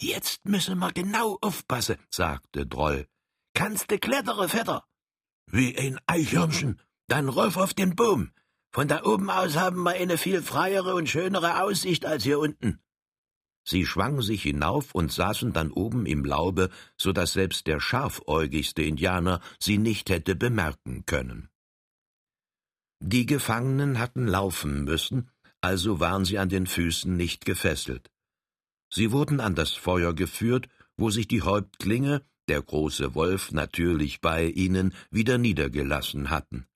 Jetzt 0.00 0.44
müssen 0.44 0.78
wir 0.78 0.92
genau 0.92 1.38
aufpassen, 1.40 1.96
sagte 2.10 2.66
Droll. 2.66 3.06
Kannst 3.54 3.90
du 3.90 3.98
klettere, 3.98 4.48
Vetter? 4.48 4.84
Wie 5.46 5.76
ein 5.78 6.00
Eichhörnchen. 6.06 6.80
Dann 7.06 7.28
rauf 7.28 7.56
auf 7.56 7.74
den 7.74 7.94
Baum. 7.94 8.32
Von 8.72 8.88
da 8.88 9.04
oben 9.04 9.30
aus 9.30 9.56
haben 9.56 9.82
wir 9.84 9.92
eine 9.92 10.18
viel 10.18 10.42
freiere 10.42 10.94
und 10.94 11.08
schönere 11.08 11.62
Aussicht 11.62 12.06
als 12.06 12.24
hier 12.24 12.40
unten. 12.40 12.80
Sie 13.66 13.86
schwangen 13.86 14.20
sich 14.20 14.42
hinauf 14.42 14.94
und 14.94 15.12
saßen 15.12 15.52
dann 15.52 15.70
oben 15.70 16.06
im 16.06 16.24
Laube, 16.24 16.70
so 16.98 17.12
dass 17.12 17.32
selbst 17.32 17.66
der 17.66 17.80
scharfäugigste 17.80 18.82
Indianer 18.82 19.40
sie 19.58 19.78
nicht 19.78 20.10
hätte 20.10 20.34
bemerken 20.34 21.06
können. 21.06 21.48
Die 23.00 23.26
Gefangenen 23.26 23.98
hatten 23.98 24.26
laufen 24.26 24.84
müssen, 24.84 25.30
also 25.60 26.00
waren 26.00 26.24
sie 26.24 26.38
an 26.38 26.48
den 26.48 26.66
Füßen 26.66 27.16
nicht 27.16 27.44
gefesselt. 27.44 28.10
Sie 28.96 29.10
wurden 29.10 29.40
an 29.40 29.56
das 29.56 29.72
Feuer 29.72 30.14
geführt, 30.14 30.68
wo 30.96 31.10
sich 31.10 31.26
die 31.26 31.42
Häuptlinge, 31.42 32.22
der 32.46 32.62
große 32.62 33.16
Wolf 33.16 33.50
natürlich 33.50 34.20
bei 34.20 34.46
ihnen, 34.46 34.94
wieder 35.10 35.36
niedergelassen 35.36 36.30
hatten. 36.30 36.68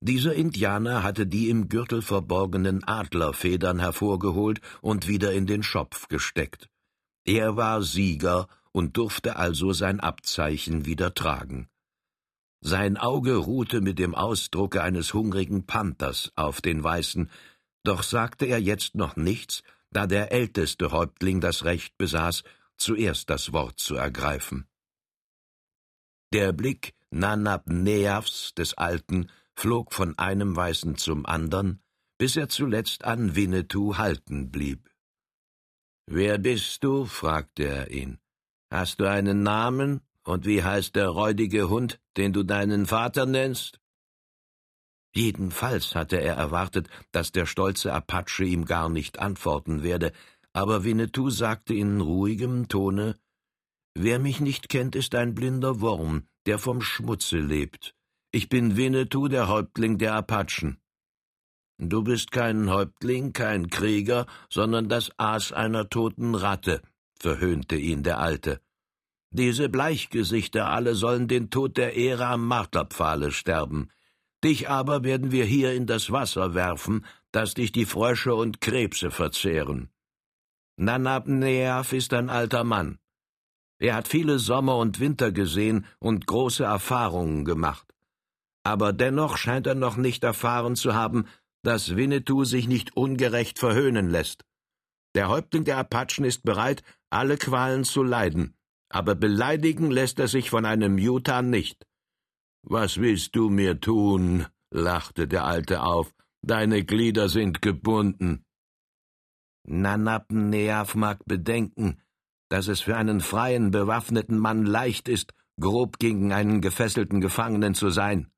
Dieser 0.00 0.34
Indianer 0.34 1.04
hatte 1.04 1.24
die 1.24 1.48
im 1.48 1.68
Gürtel 1.68 2.02
verborgenen 2.02 2.82
Adlerfedern 2.82 3.78
hervorgeholt 3.78 4.60
und 4.80 5.06
wieder 5.06 5.32
in 5.34 5.46
den 5.46 5.62
Schopf 5.62 6.08
gesteckt. 6.08 6.68
Er 7.24 7.56
war 7.56 7.80
Sieger 7.80 8.48
und 8.72 8.96
durfte 8.96 9.36
also 9.36 9.72
sein 9.72 10.00
Abzeichen 10.00 10.84
wieder 10.84 11.14
tragen. 11.14 11.68
Sein 12.60 12.96
Auge 12.96 13.36
ruhte 13.36 13.80
mit 13.80 14.00
dem 14.00 14.16
Ausdrucke 14.16 14.82
eines 14.82 15.14
hungrigen 15.14 15.64
Panthers 15.64 16.32
auf 16.34 16.60
den 16.60 16.82
Weißen, 16.82 17.30
doch 17.84 18.02
sagte 18.02 18.46
er 18.46 18.60
jetzt 18.60 18.96
noch 18.96 19.14
nichts, 19.14 19.62
da 19.96 20.06
der 20.06 20.30
älteste 20.30 20.92
Häuptling 20.92 21.40
das 21.40 21.64
Recht 21.64 21.96
besaß, 21.96 22.44
zuerst 22.76 23.30
das 23.30 23.54
Wort 23.54 23.78
zu 23.80 23.94
ergreifen. 23.94 24.68
Der 26.34 26.52
Blick 26.52 26.94
Nanab-Neafs 27.10 28.52
des 28.54 28.74
Alten 28.74 29.30
flog 29.54 29.94
von 29.94 30.18
einem 30.18 30.54
Weißen 30.54 30.96
zum 30.98 31.24
andern, 31.24 31.80
bis 32.18 32.36
er 32.36 32.50
zuletzt 32.50 33.04
an 33.04 33.36
Winnetou 33.36 33.96
halten 33.96 34.50
blieb. 34.50 34.90
»Wer 36.04 36.36
bist 36.36 36.84
du?« 36.84 37.06
fragte 37.06 37.64
er 37.64 37.90
ihn. 37.90 38.18
»Hast 38.70 39.00
du 39.00 39.08
einen 39.08 39.42
Namen, 39.42 40.02
und 40.24 40.44
wie 40.44 40.62
heißt 40.62 40.94
der 40.94 41.08
räudige 41.08 41.70
Hund, 41.70 41.98
den 42.18 42.34
du 42.34 42.42
deinen 42.42 42.84
Vater 42.84 43.24
nennst?« 43.24 43.80
Jedenfalls 45.16 45.94
hatte 45.94 46.20
er 46.20 46.34
erwartet, 46.34 46.90
dass 47.10 47.32
der 47.32 47.46
stolze 47.46 47.90
Apache 47.94 48.44
ihm 48.44 48.66
gar 48.66 48.90
nicht 48.90 49.18
antworten 49.18 49.82
werde, 49.82 50.12
aber 50.52 50.84
Winnetou 50.84 51.30
sagte 51.30 51.72
in 51.72 52.02
ruhigem 52.02 52.68
Tone 52.68 53.16
Wer 53.94 54.18
mich 54.18 54.40
nicht 54.40 54.68
kennt, 54.68 54.94
ist 54.94 55.14
ein 55.14 55.34
blinder 55.34 55.80
Wurm, 55.80 56.24
der 56.44 56.58
vom 56.58 56.82
Schmutze 56.82 57.38
lebt. 57.38 57.94
Ich 58.30 58.50
bin 58.50 58.76
Winnetou, 58.76 59.28
der 59.28 59.48
Häuptling 59.48 59.96
der 59.96 60.12
Apachen. 60.12 60.82
Du 61.78 62.02
bist 62.02 62.30
kein 62.30 62.68
Häuptling, 62.68 63.32
kein 63.32 63.70
Krieger, 63.70 64.26
sondern 64.50 64.90
das 64.90 65.18
Aas 65.18 65.50
einer 65.50 65.88
toten 65.88 66.34
Ratte, 66.34 66.82
verhöhnte 67.18 67.76
ihn 67.76 68.02
der 68.02 68.18
Alte. 68.18 68.60
Diese 69.30 69.70
Bleichgesichter 69.70 70.68
alle 70.68 70.94
sollen 70.94 71.26
den 71.26 71.48
Tod 71.48 71.78
der 71.78 71.94
Ehre 71.94 72.26
am 72.26 72.46
Marterpfahle 72.46 73.32
sterben. 73.32 73.88
Dich 74.44 74.68
aber 74.68 75.02
werden 75.02 75.32
wir 75.32 75.44
hier 75.44 75.72
in 75.72 75.86
das 75.86 76.10
Wasser 76.12 76.54
werfen, 76.54 77.04
dass 77.32 77.54
dich 77.54 77.72
die 77.72 77.86
Frösche 77.86 78.34
und 78.34 78.60
Krebse 78.60 79.10
verzehren. 79.10 79.90
Nanabneaf 80.76 81.92
ist 81.92 82.12
ein 82.12 82.28
alter 82.28 82.64
Mann. 82.64 82.98
Er 83.78 83.94
hat 83.94 84.08
viele 84.08 84.38
Sommer 84.38 84.76
und 84.76 85.00
Winter 85.00 85.32
gesehen 85.32 85.86
und 85.98 86.26
große 86.26 86.64
Erfahrungen 86.64 87.44
gemacht. 87.44 87.86
Aber 88.62 88.92
dennoch 88.92 89.36
scheint 89.36 89.66
er 89.66 89.74
noch 89.74 89.96
nicht 89.96 90.24
erfahren 90.24 90.76
zu 90.76 90.94
haben, 90.94 91.26
dass 91.62 91.96
Winnetou 91.96 92.44
sich 92.44 92.68
nicht 92.68 92.96
ungerecht 92.96 93.58
verhöhnen 93.58 94.10
lässt. 94.10 94.44
Der 95.14 95.28
Häuptling 95.28 95.64
der 95.64 95.78
Apachen 95.78 96.24
ist 96.24 96.42
bereit, 96.42 96.82
alle 97.10 97.38
Qualen 97.38 97.84
zu 97.84 98.02
leiden, 98.02 98.54
aber 98.88 99.14
beleidigen 99.14 99.90
lässt 99.90 100.18
er 100.18 100.28
sich 100.28 100.50
von 100.50 100.64
einem 100.64 100.98
Utah 100.98 101.42
nicht. 101.42 101.86
Was 102.68 102.98
willst 102.98 103.36
du 103.36 103.48
mir 103.48 103.80
tun? 103.80 104.46
lachte 104.72 105.28
der 105.28 105.44
Alte 105.44 105.82
auf. 105.82 106.12
Deine 106.42 106.84
Glieder 106.84 107.28
sind 107.28 107.62
gebunden. 107.62 108.44
Nanapneaf 109.68 110.96
mag 110.96 111.24
bedenken, 111.26 112.02
dass 112.48 112.66
es 112.66 112.80
für 112.80 112.96
einen 112.96 113.20
freien, 113.20 113.70
bewaffneten 113.70 114.38
Mann 114.38 114.66
leicht 114.66 115.08
ist, 115.08 115.32
grob 115.60 116.00
gegen 116.00 116.32
einen 116.32 116.60
gefesselten 116.60 117.20
Gefangenen 117.20 117.74
zu 117.74 117.90
sein. 117.90 118.32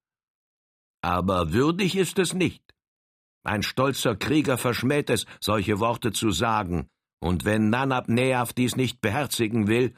Aber 1.03 1.55
würdig 1.55 1.97
ist 1.97 2.19
es 2.19 2.35
nicht. 2.35 2.63
Ein 3.45 3.63
stolzer 3.63 4.15
Krieger 4.15 4.59
verschmäht 4.59 5.09
es, 5.09 5.25
solche 5.41 5.81
Worte 5.81 6.13
zu 6.13 6.31
sagen, 6.33 6.91
und 7.21 7.47
wenn 7.47 7.71
Nanab 7.71 8.09
Neaf 8.09 8.53
dies 8.53 8.77
nicht 8.77 9.01
beherzigen 9.01 9.69
will, 9.69 9.95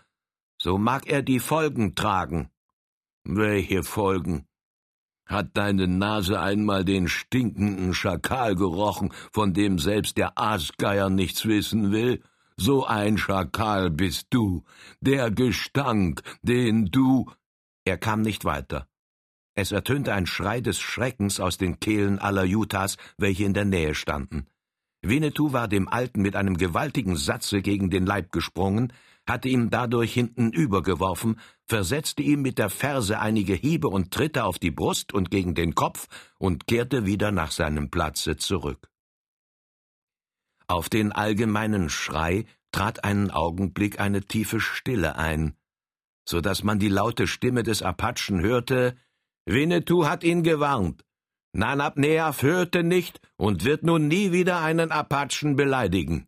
so 0.62 0.78
mag 0.78 1.08
er 1.08 1.22
die 1.22 1.40
Folgen 1.40 1.96
tragen. 1.96 2.50
Welche 3.24 3.82
Folgen? 3.82 4.46
Hat 5.26 5.56
deine 5.56 5.86
Nase 5.86 6.40
einmal 6.40 6.84
den 6.84 7.06
stinkenden 7.06 7.94
Schakal 7.94 8.56
gerochen, 8.56 9.12
von 9.32 9.52
dem 9.52 9.78
selbst 9.78 10.16
der 10.16 10.38
Aasgeier 10.38 11.10
nichts 11.10 11.44
wissen 11.46 11.92
will? 11.92 12.22
So 12.56 12.84
ein 12.84 13.16
Schakal 13.16 13.90
bist 13.90 14.26
du, 14.30 14.64
der 15.00 15.30
Gestank, 15.30 16.22
den 16.42 16.86
du. 16.86 17.30
Er 17.84 17.96
kam 17.96 18.22
nicht 18.22 18.44
weiter. 18.44 18.86
Es 19.54 19.72
ertönte 19.72 20.14
ein 20.14 20.26
Schrei 20.26 20.60
des 20.60 20.80
Schreckens 20.80 21.40
aus 21.40 21.58
den 21.58 21.78
Kehlen 21.80 22.18
aller 22.18 22.44
Utahs, 22.44 22.96
welche 23.18 23.44
in 23.44 23.54
der 23.54 23.64
Nähe 23.64 23.94
standen. 23.94 24.46
Winnetou 25.02 25.52
war 25.52 25.68
dem 25.68 25.88
Alten 25.88 26.22
mit 26.22 26.36
einem 26.36 26.56
gewaltigen 26.56 27.16
Satze 27.16 27.62
gegen 27.62 27.90
den 27.90 28.04
Leib 28.04 28.32
gesprungen, 28.32 28.92
hatte 29.26 29.48
ihn 29.48 29.70
dadurch 29.70 30.12
hinten 30.12 30.52
übergeworfen, 30.52 31.38
versetzte 31.70 32.22
ihm 32.22 32.42
mit 32.42 32.58
der 32.58 32.68
Ferse 32.68 33.20
einige 33.20 33.54
Hiebe 33.54 33.88
und 33.88 34.10
Tritte 34.10 34.44
auf 34.44 34.58
die 34.58 34.72
Brust 34.72 35.14
und 35.14 35.30
gegen 35.30 35.54
den 35.54 35.76
Kopf 35.76 36.08
und 36.36 36.66
kehrte 36.66 37.06
wieder 37.06 37.30
nach 37.30 37.52
seinem 37.52 37.90
Platze 37.90 38.36
zurück. 38.36 38.90
Auf 40.66 40.88
den 40.88 41.12
allgemeinen 41.12 41.88
Schrei 41.88 42.44
trat 42.72 43.04
einen 43.04 43.30
Augenblick 43.30 44.00
eine 44.00 44.22
tiefe 44.22 44.60
Stille 44.60 45.14
ein, 45.16 45.56
so 46.28 46.40
dass 46.40 46.64
man 46.64 46.80
die 46.80 46.88
laute 46.88 47.26
Stimme 47.28 47.62
des 47.62 47.82
Apachen 47.82 48.40
hörte 48.40 48.96
Winnetou 49.46 50.06
hat 50.06 50.22
ihn 50.24 50.42
gewarnt. 50.42 51.04
Nanabneaf 51.52 52.42
hörte 52.42 52.82
nicht 52.82 53.20
und 53.36 53.64
wird 53.64 53.84
nun 53.84 54.08
nie 54.08 54.32
wieder 54.32 54.60
einen 54.60 54.90
Apachen 54.90 55.56
beleidigen. 55.56 56.26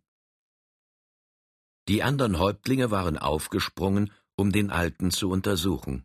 Die 1.89 2.03
anderen 2.03 2.39
Häuptlinge 2.39 2.91
waren 2.93 3.19
aufgesprungen, 3.19 4.13
um 4.37 4.53
den 4.53 4.71
Alten 4.71 5.11
zu 5.11 5.31
untersuchen. 5.31 6.05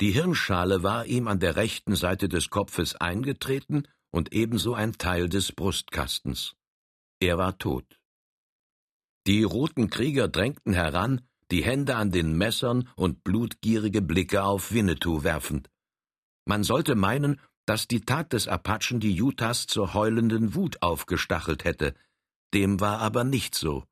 Die 0.00 0.10
Hirnschale 0.10 0.82
war 0.82 1.06
ihm 1.06 1.28
an 1.28 1.38
der 1.38 1.56
rechten 1.56 1.94
Seite 1.94 2.28
des 2.28 2.50
Kopfes 2.50 2.96
eingetreten 2.96 3.86
und 4.10 4.32
ebenso 4.32 4.74
ein 4.74 4.94
Teil 4.98 5.28
des 5.28 5.52
Brustkastens. 5.52 6.54
Er 7.20 7.38
war 7.38 7.58
tot. 7.58 8.00
Die 9.26 9.44
roten 9.44 9.90
Krieger 9.90 10.28
drängten 10.28 10.72
heran, 10.72 11.20
die 11.52 11.62
Hände 11.62 11.96
an 11.96 12.10
den 12.10 12.36
Messern 12.36 12.88
und 12.96 13.22
blutgierige 13.22 14.02
Blicke 14.02 14.42
auf 14.42 14.72
Winnetou 14.72 15.22
werfend. 15.22 15.70
Man 16.46 16.64
sollte 16.64 16.96
meinen, 16.96 17.40
dass 17.66 17.86
die 17.86 18.00
Tat 18.00 18.32
des 18.32 18.48
Apachen 18.48 18.98
die 18.98 19.22
Utahs 19.22 19.66
zur 19.66 19.94
heulenden 19.94 20.54
Wut 20.54 20.82
aufgestachelt 20.82 21.64
hätte. 21.64 21.94
Dem 22.54 22.80
war 22.80 22.98
aber 22.98 23.22
nicht 23.22 23.54
so. 23.54 23.84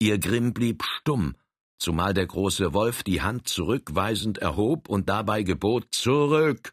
Ihr 0.00 0.18
Grimm 0.18 0.52
blieb 0.52 0.82
stumm, 0.82 1.36
zumal 1.78 2.14
der 2.14 2.26
große 2.26 2.72
Wolf 2.72 3.02
die 3.02 3.22
Hand 3.22 3.48
zurückweisend 3.48 4.38
erhob 4.38 4.88
und 4.88 5.08
dabei 5.08 5.42
gebot 5.42 5.86
Zurück. 5.90 6.72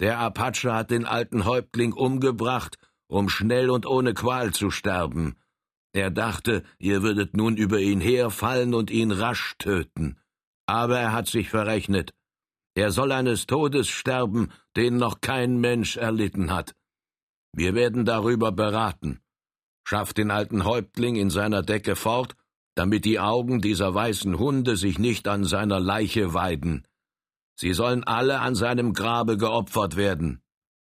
Der 0.00 0.18
Apache 0.18 0.72
hat 0.72 0.90
den 0.90 1.06
alten 1.06 1.44
Häuptling 1.44 1.92
umgebracht, 1.92 2.76
um 3.08 3.28
schnell 3.28 3.70
und 3.70 3.86
ohne 3.86 4.14
Qual 4.14 4.52
zu 4.52 4.70
sterben. 4.70 5.36
Er 5.92 6.10
dachte, 6.10 6.64
ihr 6.78 7.02
würdet 7.02 7.36
nun 7.36 7.56
über 7.56 7.78
ihn 7.78 8.00
herfallen 8.00 8.74
und 8.74 8.90
ihn 8.90 9.12
rasch 9.12 9.54
töten. 9.58 10.18
Aber 10.66 10.98
er 10.98 11.12
hat 11.12 11.28
sich 11.28 11.50
verrechnet. 11.50 12.12
Er 12.74 12.90
soll 12.90 13.12
eines 13.12 13.46
Todes 13.46 13.88
sterben, 13.88 14.50
den 14.76 14.96
noch 14.96 15.20
kein 15.20 15.60
Mensch 15.60 15.96
erlitten 15.96 16.52
hat. 16.52 16.74
Wir 17.52 17.74
werden 17.74 18.04
darüber 18.04 18.50
beraten. 18.50 19.20
Schafft 19.86 20.18
den 20.18 20.32
alten 20.32 20.64
Häuptling 20.64 21.14
in 21.14 21.30
seiner 21.30 21.62
Decke 21.62 21.94
fort 21.94 22.34
damit 22.74 23.04
die 23.04 23.20
Augen 23.20 23.60
dieser 23.60 23.94
weißen 23.94 24.38
Hunde 24.38 24.76
sich 24.76 24.98
nicht 24.98 25.28
an 25.28 25.44
seiner 25.44 25.80
Leiche 25.80 26.34
weiden. 26.34 26.86
Sie 27.56 27.72
sollen 27.72 28.04
alle 28.04 28.40
an 28.40 28.54
seinem 28.54 28.92
Grabe 28.92 29.36
geopfert 29.36 29.96
werden. 29.96 30.40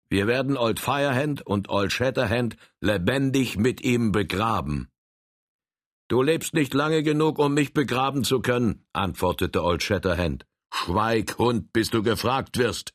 Wir 0.09 0.27
werden 0.27 0.57
Old 0.57 0.79
Firehand 0.79 1.45
und 1.45 1.69
Old 1.69 1.91
Shatterhand 1.91 2.57
lebendig 2.81 3.57
mit 3.57 3.81
ihm 3.81 4.11
begraben. 4.11 4.89
Du 6.07 6.21
lebst 6.21 6.53
nicht 6.53 6.73
lange 6.73 7.01
genug, 7.01 7.39
um 7.39 7.53
mich 7.53 7.73
begraben 7.73 8.23
zu 8.23 8.39
können, 8.39 8.85
antwortete 8.93 9.63
Old 9.63 9.81
Shatterhand. 9.81 10.45
Schweig, 10.71 11.37
Hund, 11.39 11.73
bis 11.73 11.89
du 11.89 12.03
gefragt 12.03 12.57
wirst. 12.57 12.93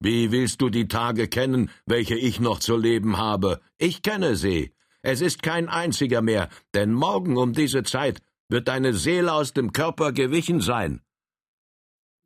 Wie 0.00 0.32
willst 0.32 0.60
du 0.60 0.68
die 0.68 0.88
Tage 0.88 1.28
kennen, 1.28 1.70
welche 1.86 2.16
ich 2.16 2.40
noch 2.40 2.58
zu 2.58 2.76
leben 2.76 3.16
habe? 3.16 3.60
Ich 3.78 4.02
kenne 4.02 4.36
sie. 4.36 4.73
Es 5.06 5.20
ist 5.20 5.42
kein 5.42 5.68
einziger 5.68 6.22
mehr, 6.22 6.48
denn 6.72 6.94
morgen 6.94 7.36
um 7.36 7.52
diese 7.52 7.82
Zeit 7.82 8.22
wird 8.48 8.68
deine 8.68 8.94
Seele 8.94 9.34
aus 9.34 9.52
dem 9.52 9.70
Körper 9.72 10.12
gewichen 10.12 10.62
sein. 10.62 11.02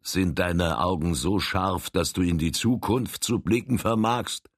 Sind 0.00 0.38
deine 0.38 0.78
Augen 0.78 1.16
so 1.16 1.40
scharf, 1.40 1.90
dass 1.90 2.12
du 2.12 2.22
in 2.22 2.38
die 2.38 2.52
Zukunft 2.52 3.24
zu 3.24 3.40
blicken 3.40 3.80
vermagst? 3.80 4.48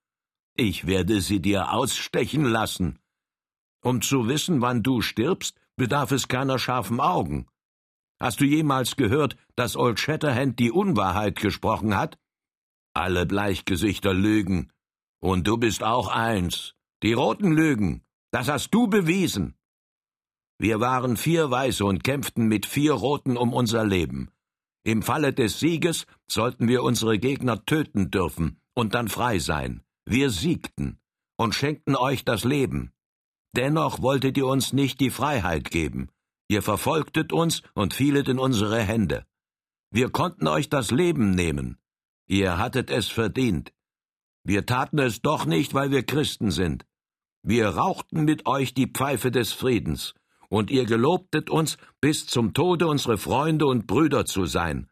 Ich 0.55 0.87
werde 0.87 1.23
sie 1.23 1.41
dir 1.41 1.73
ausstechen 1.73 2.45
lassen. 2.45 2.99
Um 3.83 4.03
zu 4.03 4.29
wissen, 4.29 4.61
wann 4.61 4.83
du 4.83 5.01
stirbst, 5.01 5.59
bedarf 5.77 6.13
es 6.13 6.29
keiner 6.29 6.59
scharfen 6.59 7.01
Augen. 7.01 7.47
Hast 8.21 8.43
du 8.43 8.45
jemals 8.45 8.97
gehört, 8.97 9.39
dass 9.57 9.77
Old 9.77 9.99
Shatterhand 9.99 10.59
die 10.59 10.71
Unwahrheit 10.71 11.37
gesprochen 11.37 11.97
hat? 11.97 12.19
Alle 12.93 13.25
Bleichgesichter 13.25 14.13
lügen. 14.13 14.71
Und 15.21 15.47
du 15.47 15.57
bist 15.57 15.83
auch 15.83 16.09
eins. 16.09 16.75
Die 17.03 17.15
Roten 17.15 17.53
lügen. 17.53 18.05
Das 18.31 18.49
hast 18.49 18.71
du 18.71 18.87
bewiesen. 18.87 19.55
Wir 20.59 20.79
waren 20.79 21.17
vier 21.17 21.51
Weiße 21.51 21.85
und 21.85 22.05
kämpften 22.05 22.47
mit 22.47 22.67
vier 22.67 22.93
Roten 22.93 23.37
um 23.37 23.53
unser 23.53 23.85
Leben. 23.85 24.31
Im 24.85 25.03
Falle 25.03 25.33
des 25.33 25.59
Sieges 25.59 26.07
sollten 26.29 26.69
wir 26.69 26.83
unsere 26.83 27.19
Gegner 27.19 27.65
töten 27.65 28.11
dürfen 28.11 28.61
und 28.75 28.95
dann 28.95 29.09
frei 29.09 29.39
sein. 29.39 29.83
Wir 30.07 30.31
siegten 30.31 30.99
und 31.37 31.55
schenkten 31.55 31.97
euch 31.97 32.25
das 32.25 32.45
Leben. 32.45 32.93
Dennoch 33.57 34.01
wolltet 34.01 34.37
ihr 34.37 34.47
uns 34.47 34.73
nicht 34.73 35.01
die 35.01 35.11
Freiheit 35.11 35.71
geben. 35.71 36.11
Ihr 36.49 36.63
verfolgtet 36.63 37.33
uns 37.33 37.63
und 37.75 37.95
fielet 37.95 38.29
in 38.29 38.39
unsere 38.39 38.81
Hände. 38.81 39.27
Wir 39.91 40.11
konnten 40.11 40.47
euch 40.47 40.69
das 40.69 40.91
Leben 40.91 41.33
nehmen. 41.33 41.79
Ihr 42.27 42.59
hattet 42.59 42.91
es 42.91 43.09
verdient. 43.09 43.73
Wir 44.45 44.67
taten 44.67 44.99
es 44.99 45.21
doch 45.21 45.47
nicht, 45.47 45.75
weil 45.75 45.91
wir 45.91 46.05
Christen 46.05 46.51
sind. 46.51 46.87
Wir 47.43 47.69
rauchten 47.69 48.25
mit 48.25 48.47
euch 48.47 48.75
die 48.75 48.87
Pfeife 48.87 49.31
des 49.31 49.53
Friedens, 49.53 50.15
und 50.49 50.71
ihr 50.71 50.85
gelobtet 50.85 51.49
uns, 51.49 51.79
bis 52.01 52.27
zum 52.27 52.53
Tode 52.53 52.87
unsere 52.87 53.19
Freunde 53.19 53.67
und 53.67 53.87
Brüder 53.87 54.27
zu 54.27 54.47
sein. 54.47 54.91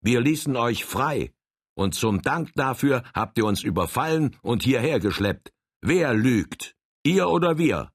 Wir 0.00 0.20
ließen 0.20 0.56
euch 0.56 0.84
frei, 0.84 1.32
und 1.74 1.94
zum 1.94 2.22
Dank 2.22 2.52
dafür 2.54 3.02
habt 3.14 3.38
ihr 3.38 3.44
uns 3.44 3.62
überfallen 3.62 4.36
und 4.42 4.62
hierher 4.62 5.00
geschleppt. 5.00 5.52
Wer 5.82 6.14
lügt? 6.14 6.74
Ihr 7.04 7.28
oder 7.28 7.58
wir? 7.58 7.90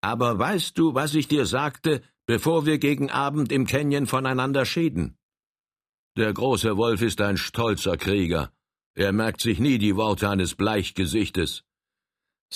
Aber 0.00 0.38
weißt 0.38 0.76
du, 0.78 0.94
was 0.94 1.14
ich 1.14 1.28
dir 1.28 1.46
sagte, 1.46 2.02
bevor 2.26 2.66
wir 2.66 2.78
gegen 2.78 3.10
Abend 3.10 3.52
im 3.52 3.66
Canyon 3.66 4.06
voneinander 4.06 4.64
schieden? 4.64 5.16
Der 6.16 6.32
große 6.32 6.76
Wolf 6.76 7.02
ist 7.02 7.20
ein 7.20 7.36
stolzer 7.36 7.96
Krieger. 7.96 8.52
Er 8.94 9.12
merkt 9.12 9.40
sich 9.40 9.58
nie 9.58 9.78
die 9.78 9.96
Worte 9.96 10.28
eines 10.28 10.54
Bleichgesichtes. 10.54 11.64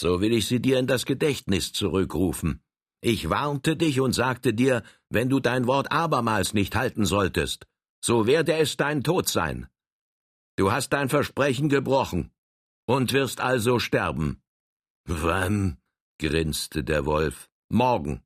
So 0.01 0.21
will 0.21 0.33
ich 0.33 0.47
sie 0.47 0.63
dir 0.63 0.79
in 0.79 0.87
das 0.87 1.07
Gedächtnis 1.07 1.73
zurückrufen. 1.73 2.63
Ich 3.01 3.31
warnte 3.31 3.77
dich 3.77 3.99
und 3.99 4.13
sagte 4.13 4.55
dir, 4.55 4.85
wenn 5.11 5.29
du 5.29 5.41
dein 5.41 5.67
Wort 5.67 5.91
abermals 5.91 6.55
nicht 6.55 6.77
halten 6.77 7.05
solltest, 7.05 7.67
so 8.01 8.29
werde 8.29 8.55
es 8.55 8.77
dein 8.77 9.03
Tod 9.03 9.29
sein. 9.29 9.67
Du 10.55 10.71
hast 10.71 10.91
dein 10.93 11.09
Versprechen 11.09 11.69
gebrochen 11.69 12.31
und 12.87 13.13
wirst 13.13 13.41
also 13.41 13.81
sterben. 13.81 14.41
Wann? 15.05 15.79
grinste 16.21 16.85
der 16.85 17.05
Wolf. 17.05 17.51
Morgen. 17.69 18.23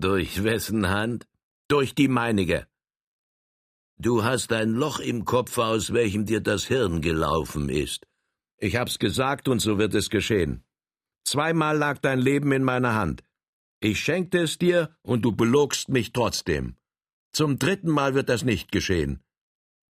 Durch 0.00 0.42
wessen 0.42 0.88
Hand? 0.88 1.28
Durch 1.68 1.94
die 1.94 2.08
meinige. 2.08 2.66
Du 3.98 4.24
hast 4.24 4.50
ein 4.52 4.72
Loch 4.72 4.98
im 4.98 5.24
Kopf, 5.24 5.58
aus 5.58 5.92
welchem 5.92 6.26
dir 6.26 6.40
das 6.40 6.64
Hirn 6.64 7.00
gelaufen 7.02 7.68
ist. 7.68 8.04
Ich 8.58 8.74
hab's 8.74 8.98
gesagt 8.98 9.46
und 9.46 9.60
so 9.60 9.78
wird 9.78 9.94
es 9.94 10.10
geschehen. 10.10 10.64
Zweimal 11.24 11.76
lag 11.76 11.98
dein 11.98 12.18
Leben 12.18 12.52
in 12.52 12.64
meiner 12.64 12.94
Hand. 12.94 13.22
Ich 13.80 14.00
schenkte 14.00 14.38
es 14.38 14.58
dir 14.58 14.96
und 15.02 15.22
du 15.22 15.32
belogst 15.32 15.88
mich 15.88 16.12
trotzdem. 16.12 16.76
Zum 17.32 17.58
dritten 17.58 17.90
Mal 17.90 18.14
wird 18.14 18.28
das 18.28 18.44
nicht 18.44 18.70
geschehen. 18.70 19.22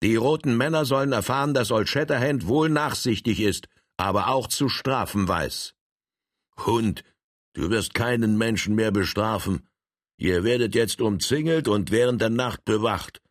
Die 0.03 0.17
roten 0.17 0.57
Männer 0.57 0.85
sollen 0.85 1.13
erfahren, 1.13 1.55
dass 1.55 1.71
Old 1.71 1.89
Shatterhand 1.89 2.47
wohl 2.47 2.69
nachsichtig 2.69 3.41
ist, 3.41 3.69
aber 3.97 4.29
auch 4.29 4.49
zu 4.49 4.69
strafen 4.69 5.29
weiß. 5.29 5.75
Hund, 6.67 7.05
du 7.53 7.71
wirst 7.71 7.95
keinen 7.95 8.37
Menschen 8.39 8.75
mehr 8.75 8.91
bestrafen. 8.91 9.69
Ihr 10.17 10.45
werdet 10.45 10.75
jetzt 10.75 11.01
umzingelt 11.01 11.69
und 11.69 11.91
während 11.91 12.21
der 12.21 12.31
Nacht 12.31 12.65
bewacht. 12.65 13.23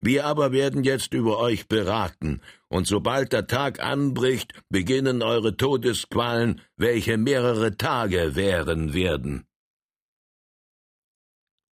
Wir 0.00 0.26
aber 0.26 0.52
werden 0.52 0.84
jetzt 0.84 1.14
über 1.14 1.38
euch 1.38 1.66
beraten, 1.66 2.42
und 2.74 2.88
sobald 2.88 3.32
der 3.32 3.46
Tag 3.46 3.78
anbricht, 3.78 4.52
beginnen 4.68 5.22
eure 5.22 5.56
Todesqualen, 5.56 6.60
welche 6.76 7.16
mehrere 7.16 7.76
Tage 7.76 8.34
währen 8.34 8.94
werden. 8.94 9.46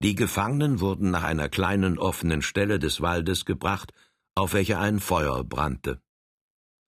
Die 0.00 0.14
Gefangenen 0.14 0.78
wurden 0.78 1.10
nach 1.10 1.24
einer 1.24 1.48
kleinen 1.48 1.98
offenen 1.98 2.40
Stelle 2.40 2.78
des 2.78 3.00
Waldes 3.00 3.44
gebracht, 3.44 3.92
auf 4.36 4.52
welcher 4.52 4.78
ein 4.78 5.00
Feuer 5.00 5.42
brannte. 5.42 6.00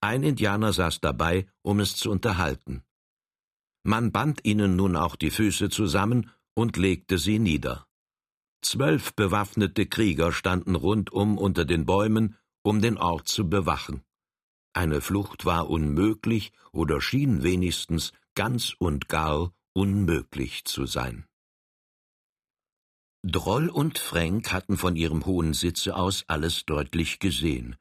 Ein 0.01 0.23
Indianer 0.23 0.73
saß 0.73 1.01
dabei, 1.01 1.49
um 1.63 1.81
es 1.81 1.97
zu 1.97 2.13
unterhalten. 2.13 2.85
Man 3.83 4.13
band 4.13 4.45
ihnen 4.45 4.77
nun 4.77 4.95
auch 4.95 5.17
die 5.17 5.33
Füße 5.33 5.71
zusammen 5.71 6.31
und 6.55 6.77
legte 6.77 7.19
sie 7.19 7.41
nieder. 7.41 7.89
Zwölf 8.63 9.13
bewaffnete 9.15 9.87
Krieger 9.87 10.31
standen 10.31 10.77
rundum 10.77 11.37
unter 11.37 11.65
den 11.65 11.85
Bäumen, 11.85 12.37
um 12.65 12.81
den 12.81 12.99
Ort 12.99 13.29
zu 13.29 13.49
bewachen. 13.49 14.03
Eine 14.73 15.01
Flucht 15.01 15.45
war 15.45 15.71
unmöglich 15.71 16.51
oder 16.73 17.01
schien 17.01 17.45
wenigstens 17.45 18.13
ganz 18.35 18.75
und 18.79 19.09
gar 19.09 19.53
unmöglich 19.75 20.65
zu 20.65 20.87
sein. 20.87 21.27
Droll 23.23 23.69
und 23.69 23.99
Fränk 23.99 24.53
hatten 24.53 24.77
von 24.77 24.97
ihrem 24.97 25.25
hohen 25.27 25.55
Sitze 25.55 25.95
aus 25.95 26.25
alles 26.27 26.65
deutlich 26.65 27.21
gesehen. 27.21 27.77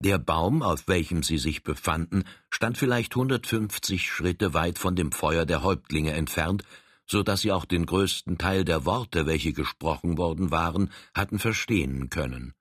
Der 0.00 0.18
Baum, 0.18 0.62
auf 0.62 0.88
welchem 0.88 1.22
sie 1.22 1.38
sich 1.38 1.62
befanden, 1.62 2.24
stand 2.50 2.78
vielleicht 2.78 3.14
hundertfünfzig 3.14 4.10
Schritte 4.10 4.54
weit 4.54 4.78
von 4.78 4.96
dem 4.96 5.12
Feuer 5.12 5.44
der 5.46 5.62
Häuptlinge 5.62 6.12
entfernt, 6.12 6.64
so 7.06 7.22
dass 7.22 7.42
sie 7.42 7.52
auch 7.52 7.64
den 7.64 7.86
größten 7.86 8.38
Teil 8.38 8.64
der 8.64 8.84
Worte, 8.84 9.26
welche 9.26 9.52
gesprochen 9.52 10.18
worden 10.18 10.50
waren, 10.50 10.90
hatten 11.14 11.38
verstehen 11.38 12.10
können. 12.10 12.54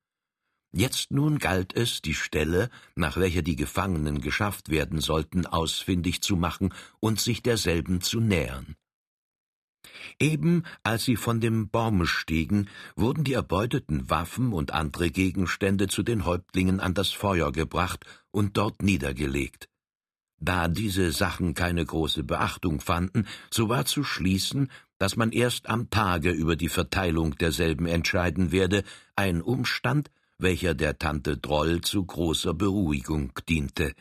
Jetzt 0.75 1.11
nun 1.11 1.37
galt 1.37 1.75
es, 1.75 2.01
die 2.01 2.15
Stelle, 2.15 2.69
nach 2.95 3.15
welcher 3.17 3.43
die 3.43 3.55
Gefangenen 3.55 4.21
geschafft 4.21 4.69
werden 4.69 5.01
sollten, 5.01 5.45
ausfindig 5.45 6.21
zu 6.21 6.35
machen 6.35 6.73
und 6.99 7.21
sich 7.21 7.43
derselben 7.43 8.01
zu 8.01 8.19
nähern. 8.19 8.75
Eben 10.19 10.63
als 10.81 11.05
sie 11.05 11.15
von 11.15 11.39
dem 11.39 11.69
Baume 11.69 12.07
stiegen, 12.07 12.69
wurden 12.95 13.23
die 13.23 13.33
erbeuteten 13.33 14.09
Waffen 14.09 14.51
und 14.51 14.71
andere 14.71 15.11
Gegenstände 15.11 15.87
zu 15.87 16.01
den 16.01 16.25
Häuptlingen 16.25 16.79
an 16.79 16.95
das 16.95 17.11
Feuer 17.11 17.51
gebracht 17.51 18.05
und 18.31 18.57
dort 18.57 18.81
niedergelegt. 18.81 19.69
Da 20.39 20.67
diese 20.67 21.11
Sachen 21.11 21.53
keine 21.53 21.85
große 21.85 22.23
Beachtung 22.23 22.81
fanden, 22.81 23.27
so 23.51 23.69
war 23.69 23.85
zu 23.85 24.03
schließen, 24.03 24.71
dass 24.97 25.15
man 25.15 25.31
erst 25.31 25.69
am 25.69 25.91
Tage 25.91 26.31
über 26.31 26.55
die 26.55 26.69
Verteilung 26.69 27.37
derselben 27.37 27.85
entscheiden 27.85 28.51
werde, 28.51 28.83
ein 29.15 29.41
Umstand, 29.41 30.09
welcher 30.43 30.75
der 30.75 30.99
Tante 30.99 31.37
Droll 31.37 31.81
zu 31.81 32.05
großer 32.05 32.53
Beruhigung 32.53 33.33
diente. 33.49 33.93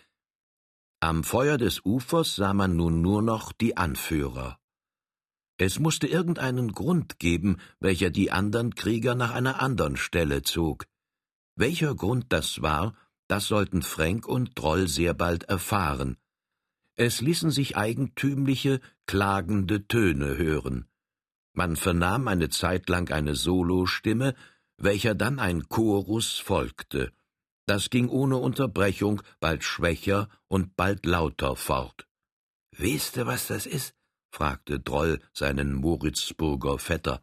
Am 1.00 1.24
Feuer 1.24 1.56
des 1.56 1.80
Ufers 1.84 2.36
sah 2.36 2.52
man 2.52 2.76
nun 2.76 3.00
nur 3.00 3.22
noch 3.22 3.52
die 3.52 3.76
Anführer. 3.76 4.58
Es 5.56 5.78
musste 5.78 6.06
irgendeinen 6.06 6.72
Grund 6.72 7.18
geben, 7.18 7.56
welcher 7.80 8.10
die 8.10 8.30
andern 8.30 8.74
Krieger 8.74 9.14
nach 9.14 9.32
einer 9.32 9.62
andern 9.62 9.96
Stelle 9.96 10.42
zog. 10.42 10.86
Welcher 11.56 11.94
Grund 11.94 12.26
das 12.28 12.60
war, 12.60 12.94
das 13.28 13.46
sollten 13.46 13.82
Fränk 13.82 14.26
und 14.26 14.58
Droll 14.58 14.88
sehr 14.88 15.14
bald 15.14 15.44
erfahren, 15.44 16.18
es 16.96 17.22
ließen 17.22 17.50
sich 17.50 17.76
eigentümliche, 17.76 18.80
klagende 19.06 19.86
Töne 19.86 20.36
hören. 20.36 20.86
Man 21.54 21.76
vernahm 21.76 22.28
eine 22.28 22.50
Zeit 22.50 22.88
lang 22.88 23.10
eine 23.10 23.34
Solostimme, 23.34 24.34
welcher 24.78 25.14
dann 25.14 25.38
ein 25.38 25.68
Chorus 25.68 26.38
folgte. 26.38 27.12
Das 27.66 27.90
ging 27.90 28.08
ohne 28.08 28.36
Unterbrechung 28.36 29.22
bald 29.40 29.64
schwächer 29.64 30.28
und 30.48 30.76
bald 30.76 31.06
lauter 31.06 31.56
fort. 31.56 32.08
Weißt 32.76 33.16
du, 33.16 33.26
was 33.26 33.46
das 33.46 33.66
ist? 33.66 33.94
fragte 34.30 34.80
Droll 34.80 35.20
seinen 35.32 35.74
Moritzburger 35.74 36.78
Vetter. 36.78 37.20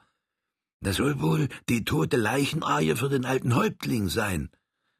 Das 0.81 0.97
soll 0.97 1.19
wohl 1.21 1.49
die 1.67 1.83
tote 1.83 2.17
Leichenarie 2.17 2.95
für 2.95 3.09
den 3.09 3.25
alten 3.25 3.55
Häuptling 3.55 4.07
sein. 4.07 4.49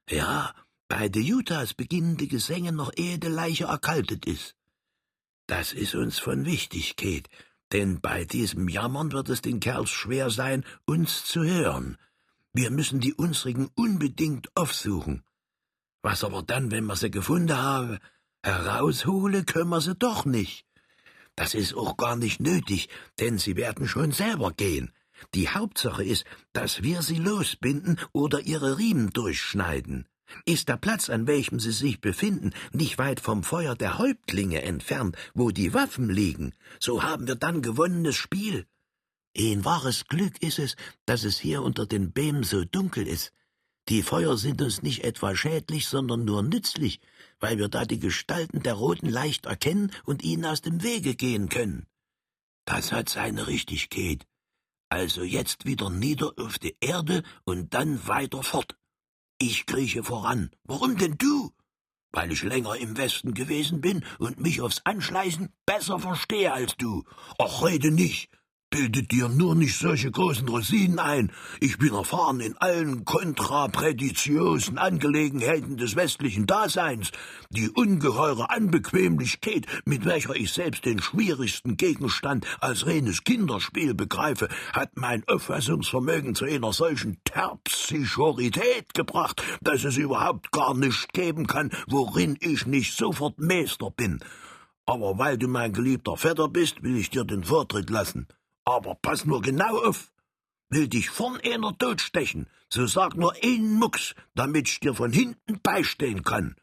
Ja, 0.10 0.54
bei 0.90 1.08
de 1.08 1.22
Jutas 1.22 1.74
beginnen 1.74 2.18
die 2.18 2.28
Gesänge 2.28 2.72
noch 2.72 2.92
ehe 2.98 3.20
de 3.20 3.30
Leiche 3.30 3.66
erkaltet 3.66 4.26
ist. 4.26 4.56
Das 5.48 5.72
ist 5.72 5.96
uns 5.96 6.20
von 6.20 6.46
Wichtigkeit, 6.46 7.30
denn 7.72 8.02
bei 8.02 8.26
diesem 8.26 8.68
Jammern 8.68 9.12
wird 9.12 9.30
es 9.30 9.42
den 9.42 9.60
Kerls 9.60 9.90
schwer 9.90 10.30
sein, 10.30 10.66
uns 10.86 11.26
zu 11.26 11.44
hören. 11.44 11.98
Wir 12.54 12.72
müssen 12.72 13.00
die 13.00 13.14
unsrigen 13.14 13.70
unbedingt 13.76 14.50
aufsuchen. 14.56 15.24
Was 16.02 16.24
aber 16.24 16.42
dann, 16.42 16.72
wenn 16.72 16.86
wir 16.86 16.96
sie 16.96 17.12
gefunden 17.12 17.58
haben, 17.58 18.00
heraushole, 18.44 19.44
können 19.44 19.70
wir 19.70 19.82
sie 19.82 19.96
doch 19.96 20.26
nicht. 20.26 20.66
Das 21.36 21.54
ist 21.54 21.74
auch 21.74 21.96
gar 21.96 22.16
nicht 22.16 22.40
nötig, 22.40 22.90
denn 23.20 23.38
sie 23.38 23.56
werden 23.56 23.88
schon 23.88 24.12
selber 24.12 24.52
gehen. 24.52 24.92
Die 25.34 25.50
Hauptsache 25.50 26.04
ist, 26.04 26.26
dass 26.54 26.82
wir 26.82 27.02
sie 27.02 27.18
losbinden 27.18 28.00
oder 28.14 28.42
ihre 28.42 28.78
Riemen 28.78 29.12
durchschneiden. 29.12 30.08
Ist 30.46 30.70
der 30.70 30.78
Platz, 30.78 31.10
an 31.10 31.28
welchem 31.28 31.60
sie 31.60 31.72
sich 31.72 32.02
befinden, 32.02 32.52
nicht 32.72 32.98
weit 32.98 33.20
vom 33.20 33.44
Feuer 33.44 33.76
der 33.76 33.98
Häuptlinge 33.98 34.62
entfernt, 34.62 35.18
wo 35.34 35.52
die 35.52 35.74
Waffen 35.74 36.10
liegen, 36.10 36.54
so 36.80 37.04
haben 37.04 37.28
wir 37.28 37.36
dann 37.36 37.62
gewonnenes 37.62 38.16
Spiel. 38.16 38.66
Ein 39.38 39.64
wahres 39.64 40.06
Glück 40.06 40.42
ist 40.42 40.60
es, 40.60 40.76
dass 41.06 41.24
es 41.24 41.40
hier 41.40 41.62
unter 41.62 41.86
den 41.86 42.12
Bämen 42.12 42.44
so 42.44 42.66
dunkel 42.66 43.08
ist. 43.08 43.32
Die 43.88 44.04
Feuer 44.04 44.38
sind 44.38 44.62
uns 44.62 44.82
nicht 44.82 45.04
etwa 45.04 45.36
schädlich, 45.36 45.88
sondern 45.88 46.26
nur 46.26 46.44
nützlich, 46.44 47.00
weil 47.40 47.58
wir 47.58 47.70
da 47.70 47.86
die 47.86 48.00
Gestalten 48.00 48.62
der 48.62 48.74
Roten 48.74 49.10
leicht 49.10 49.46
erkennen 49.46 49.92
und 50.06 50.24
ihnen 50.24 50.46
aus 50.46 50.62
dem 50.62 50.84
Wege 50.84 51.16
gehen 51.16 51.50
können. 51.50 51.88
Das 52.66 52.92
hat 52.92 53.10
seine 53.10 53.48
Richtigkeit. 53.48 54.28
Also 54.90 55.24
jetzt 55.24 55.66
wieder 55.66 55.90
nieder 55.90 56.34
auf 56.38 56.60
die 56.60 56.76
Erde 56.80 57.24
und 57.46 57.74
dann 57.74 58.08
weiter 58.08 58.44
fort. 58.44 58.76
Ich 59.40 59.66
krieche 59.66 60.04
voran. 60.04 60.52
Warum 60.64 60.98
denn 60.98 61.18
du? 61.18 61.52
Weil 62.12 62.32
ich 62.32 62.44
länger 62.44 62.76
im 62.76 62.98
Westen 62.98 63.34
gewesen 63.34 63.82
bin 63.82 64.04
und 64.18 64.40
mich 64.40 64.62
aufs 64.62 64.82
Anschleißen 64.84 65.54
besser 65.66 66.00
verstehe 66.00 66.52
als 66.52 66.76
du. 66.78 67.04
Ach, 67.38 67.64
rede 67.64 67.92
nicht. 67.92 68.30
Bildet 68.72 69.12
dir 69.12 69.30
nur 69.30 69.56
nicht 69.56 69.80
solche 69.80 70.12
großen 70.12 70.48
Rosinen 70.48 71.00
ein. 71.00 71.32
Ich 71.60 71.80
bin 71.80 71.92
erfahren 71.92 72.40
in 72.40 72.56
allen 72.58 73.04
kontraprätitiosen 73.04 74.78
Angelegenheiten 74.78 75.76
des 75.76 75.96
westlichen 75.96 76.46
Daseins. 76.46 77.12
Die 77.50 77.68
ungeheure 77.68 78.52
Anbequemlichkeit, 78.52 79.66
mit 79.86 80.06
welcher 80.06 80.36
ich 80.36 80.54
selbst 80.54 80.86
den 80.86 81.02
schwierigsten 81.02 81.78
Gegenstand 81.78 82.46
als 82.62 82.86
reines 82.86 83.24
Kinderspiel 83.24 83.96
begreife, 83.96 84.50
hat 84.72 84.92
mein 84.94 85.28
Auffassungsvermögen 85.28 86.36
zu 86.36 86.46
einer 86.46 86.72
solchen 86.72 87.18
Terpsichorität 87.24 88.94
gebracht, 88.94 89.42
dass 89.62 89.84
es 89.84 89.98
überhaupt 89.98 90.52
gar 90.52 90.76
nicht 90.76 91.12
geben 91.14 91.48
kann, 91.48 91.72
worin 91.88 92.38
ich 92.40 92.68
nicht 92.68 92.96
sofort 92.96 93.40
Meister 93.40 93.90
bin. 93.90 94.20
Aber 94.86 95.18
weil 95.18 95.40
du 95.40 95.48
mein 95.48 95.74
geliebter 95.74 96.18
Vetter 96.18 96.50
bist, 96.50 96.84
will 96.84 96.98
ich 96.98 97.10
dir 97.10 97.24
den 97.24 97.44
Vortritt 97.44 97.90
lassen. 97.90 98.28
Aber 98.76 98.94
pass 98.94 99.26
nur 99.26 99.42
genau 99.42 99.80
auf. 99.88 100.12
Will 100.70 100.88
dich 100.88 101.10
vorn 101.10 101.40
einer 101.42 101.76
totstechen, 101.76 102.48
so 102.72 102.86
sag 102.86 103.16
nur 103.16 103.34
einen 103.44 103.74
Mucks, 103.80 104.14
damit 104.36 104.70
ich 104.70 104.80
dir 104.80 104.94
von 104.94 105.12
hinten 105.12 105.60
beistehen 105.64 106.22
kann. 106.24 106.56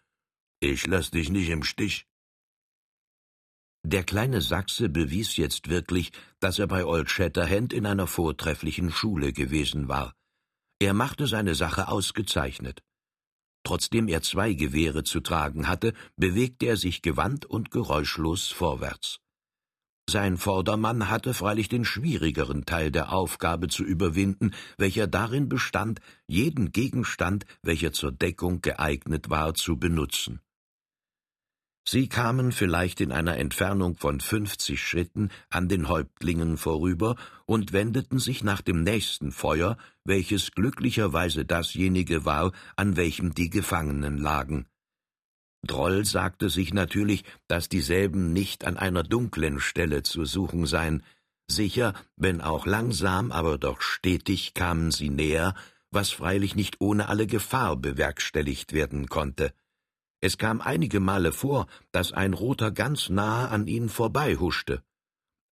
Ich 0.60 0.86
lass 0.86 1.10
dich 1.10 1.30
nicht 1.30 1.48
im 1.48 1.64
Stich. 1.64 2.06
Der 3.82 4.04
kleine 4.04 4.40
Sachse 4.40 4.88
bewies 4.88 5.36
jetzt 5.36 5.68
wirklich, 5.68 6.12
dass 6.38 6.60
er 6.60 6.68
bei 6.68 6.84
Old 6.84 7.10
Shatterhand 7.10 7.72
in 7.72 7.86
einer 7.86 8.06
vortrefflichen 8.06 8.92
Schule 8.92 9.32
gewesen 9.32 9.88
war. 9.88 10.14
Er 10.78 10.94
machte 10.94 11.26
seine 11.26 11.56
Sache 11.56 11.88
ausgezeichnet. 11.88 12.84
Trotzdem 13.64 14.06
er 14.06 14.22
zwei 14.22 14.52
Gewehre 14.52 15.02
zu 15.02 15.18
tragen 15.20 15.66
hatte, 15.66 15.92
bewegte 16.16 16.66
er 16.66 16.76
sich 16.76 17.02
gewandt 17.02 17.46
und 17.46 17.72
geräuschlos 17.72 18.46
vorwärts. 18.48 19.18
Sein 20.08 20.36
Vordermann 20.36 21.10
hatte 21.10 21.34
freilich 21.34 21.68
den 21.68 21.84
schwierigeren 21.84 22.64
Teil 22.64 22.92
der 22.92 23.12
Aufgabe 23.12 23.66
zu 23.66 23.82
überwinden, 23.82 24.52
welcher 24.78 25.08
darin 25.08 25.48
bestand, 25.48 26.00
jeden 26.28 26.70
Gegenstand, 26.70 27.44
welcher 27.62 27.92
zur 27.92 28.12
Deckung 28.12 28.60
geeignet 28.60 29.30
war, 29.30 29.54
zu 29.54 29.78
benutzen. 29.78 30.40
Sie 31.88 32.08
kamen 32.08 32.50
vielleicht 32.52 33.00
in 33.00 33.12
einer 33.12 33.36
Entfernung 33.36 33.96
von 33.96 34.20
fünfzig 34.20 34.80
Schritten 34.80 35.30
an 35.50 35.68
den 35.68 35.88
Häuptlingen 35.88 36.56
vorüber 36.56 37.16
und 37.44 37.72
wendeten 37.72 38.18
sich 38.18 38.42
nach 38.42 38.60
dem 38.60 38.82
nächsten 38.82 39.30
Feuer, 39.30 39.76
welches 40.04 40.52
glücklicherweise 40.52 41.44
dasjenige 41.44 42.24
war, 42.24 42.52
an 42.76 42.96
welchem 42.96 43.34
die 43.34 43.50
Gefangenen 43.50 44.18
lagen. 44.18 44.66
Droll 45.62 46.04
sagte 46.04 46.48
sich 46.48 46.72
natürlich, 46.72 47.24
dass 47.48 47.68
dieselben 47.68 48.32
nicht 48.32 48.64
an 48.64 48.76
einer 48.76 49.02
dunklen 49.02 49.60
Stelle 49.60 50.02
zu 50.02 50.24
suchen 50.24 50.66
seien. 50.66 51.02
Sicher, 51.48 51.94
wenn 52.16 52.40
auch 52.40 52.66
langsam, 52.66 53.32
aber 53.32 53.58
doch 53.58 53.80
stetig 53.80 54.54
kamen 54.54 54.90
sie 54.90 55.10
näher, 55.10 55.54
was 55.90 56.10
freilich 56.10 56.54
nicht 56.56 56.80
ohne 56.80 57.08
alle 57.08 57.26
Gefahr 57.26 57.76
bewerkstelligt 57.76 58.72
werden 58.72 59.08
konnte. 59.08 59.52
Es 60.20 60.38
kam 60.38 60.60
einige 60.60 61.00
Male 61.00 61.32
vor, 61.32 61.66
dass 61.92 62.12
ein 62.12 62.34
Roter 62.34 62.70
ganz 62.70 63.08
nahe 63.08 63.48
an 63.48 63.66
ihnen 63.66 63.88
vorbeihuschte. 63.88 64.82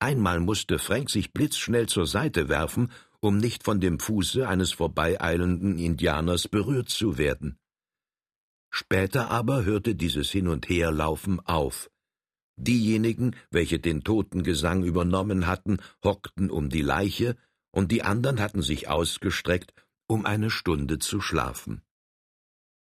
Einmal 0.00 0.40
musste 0.40 0.78
Frank 0.78 1.10
sich 1.10 1.32
blitzschnell 1.32 1.88
zur 1.88 2.06
Seite 2.06 2.48
werfen, 2.48 2.90
um 3.20 3.38
nicht 3.38 3.64
von 3.64 3.80
dem 3.80 4.00
Fuße 4.00 4.46
eines 4.46 4.72
vorbeieilenden 4.72 5.78
Indianers 5.78 6.48
berührt 6.48 6.88
zu 6.88 7.16
werden. 7.16 7.58
Später 8.76 9.30
aber 9.30 9.64
hörte 9.64 9.94
dieses 9.94 10.32
Hin- 10.32 10.48
und 10.48 10.68
Herlaufen 10.68 11.38
auf. 11.38 11.92
Diejenigen, 12.56 13.36
welche 13.52 13.78
den 13.78 14.02
Totengesang 14.02 14.82
übernommen 14.82 15.46
hatten, 15.46 15.78
hockten 16.02 16.50
um 16.50 16.70
die 16.70 16.82
Leiche, 16.82 17.36
und 17.70 17.92
die 17.92 18.02
andern 18.02 18.40
hatten 18.40 18.62
sich 18.62 18.88
ausgestreckt, 18.88 19.72
um 20.08 20.26
eine 20.26 20.50
Stunde 20.50 20.98
zu 20.98 21.20
schlafen. 21.20 21.82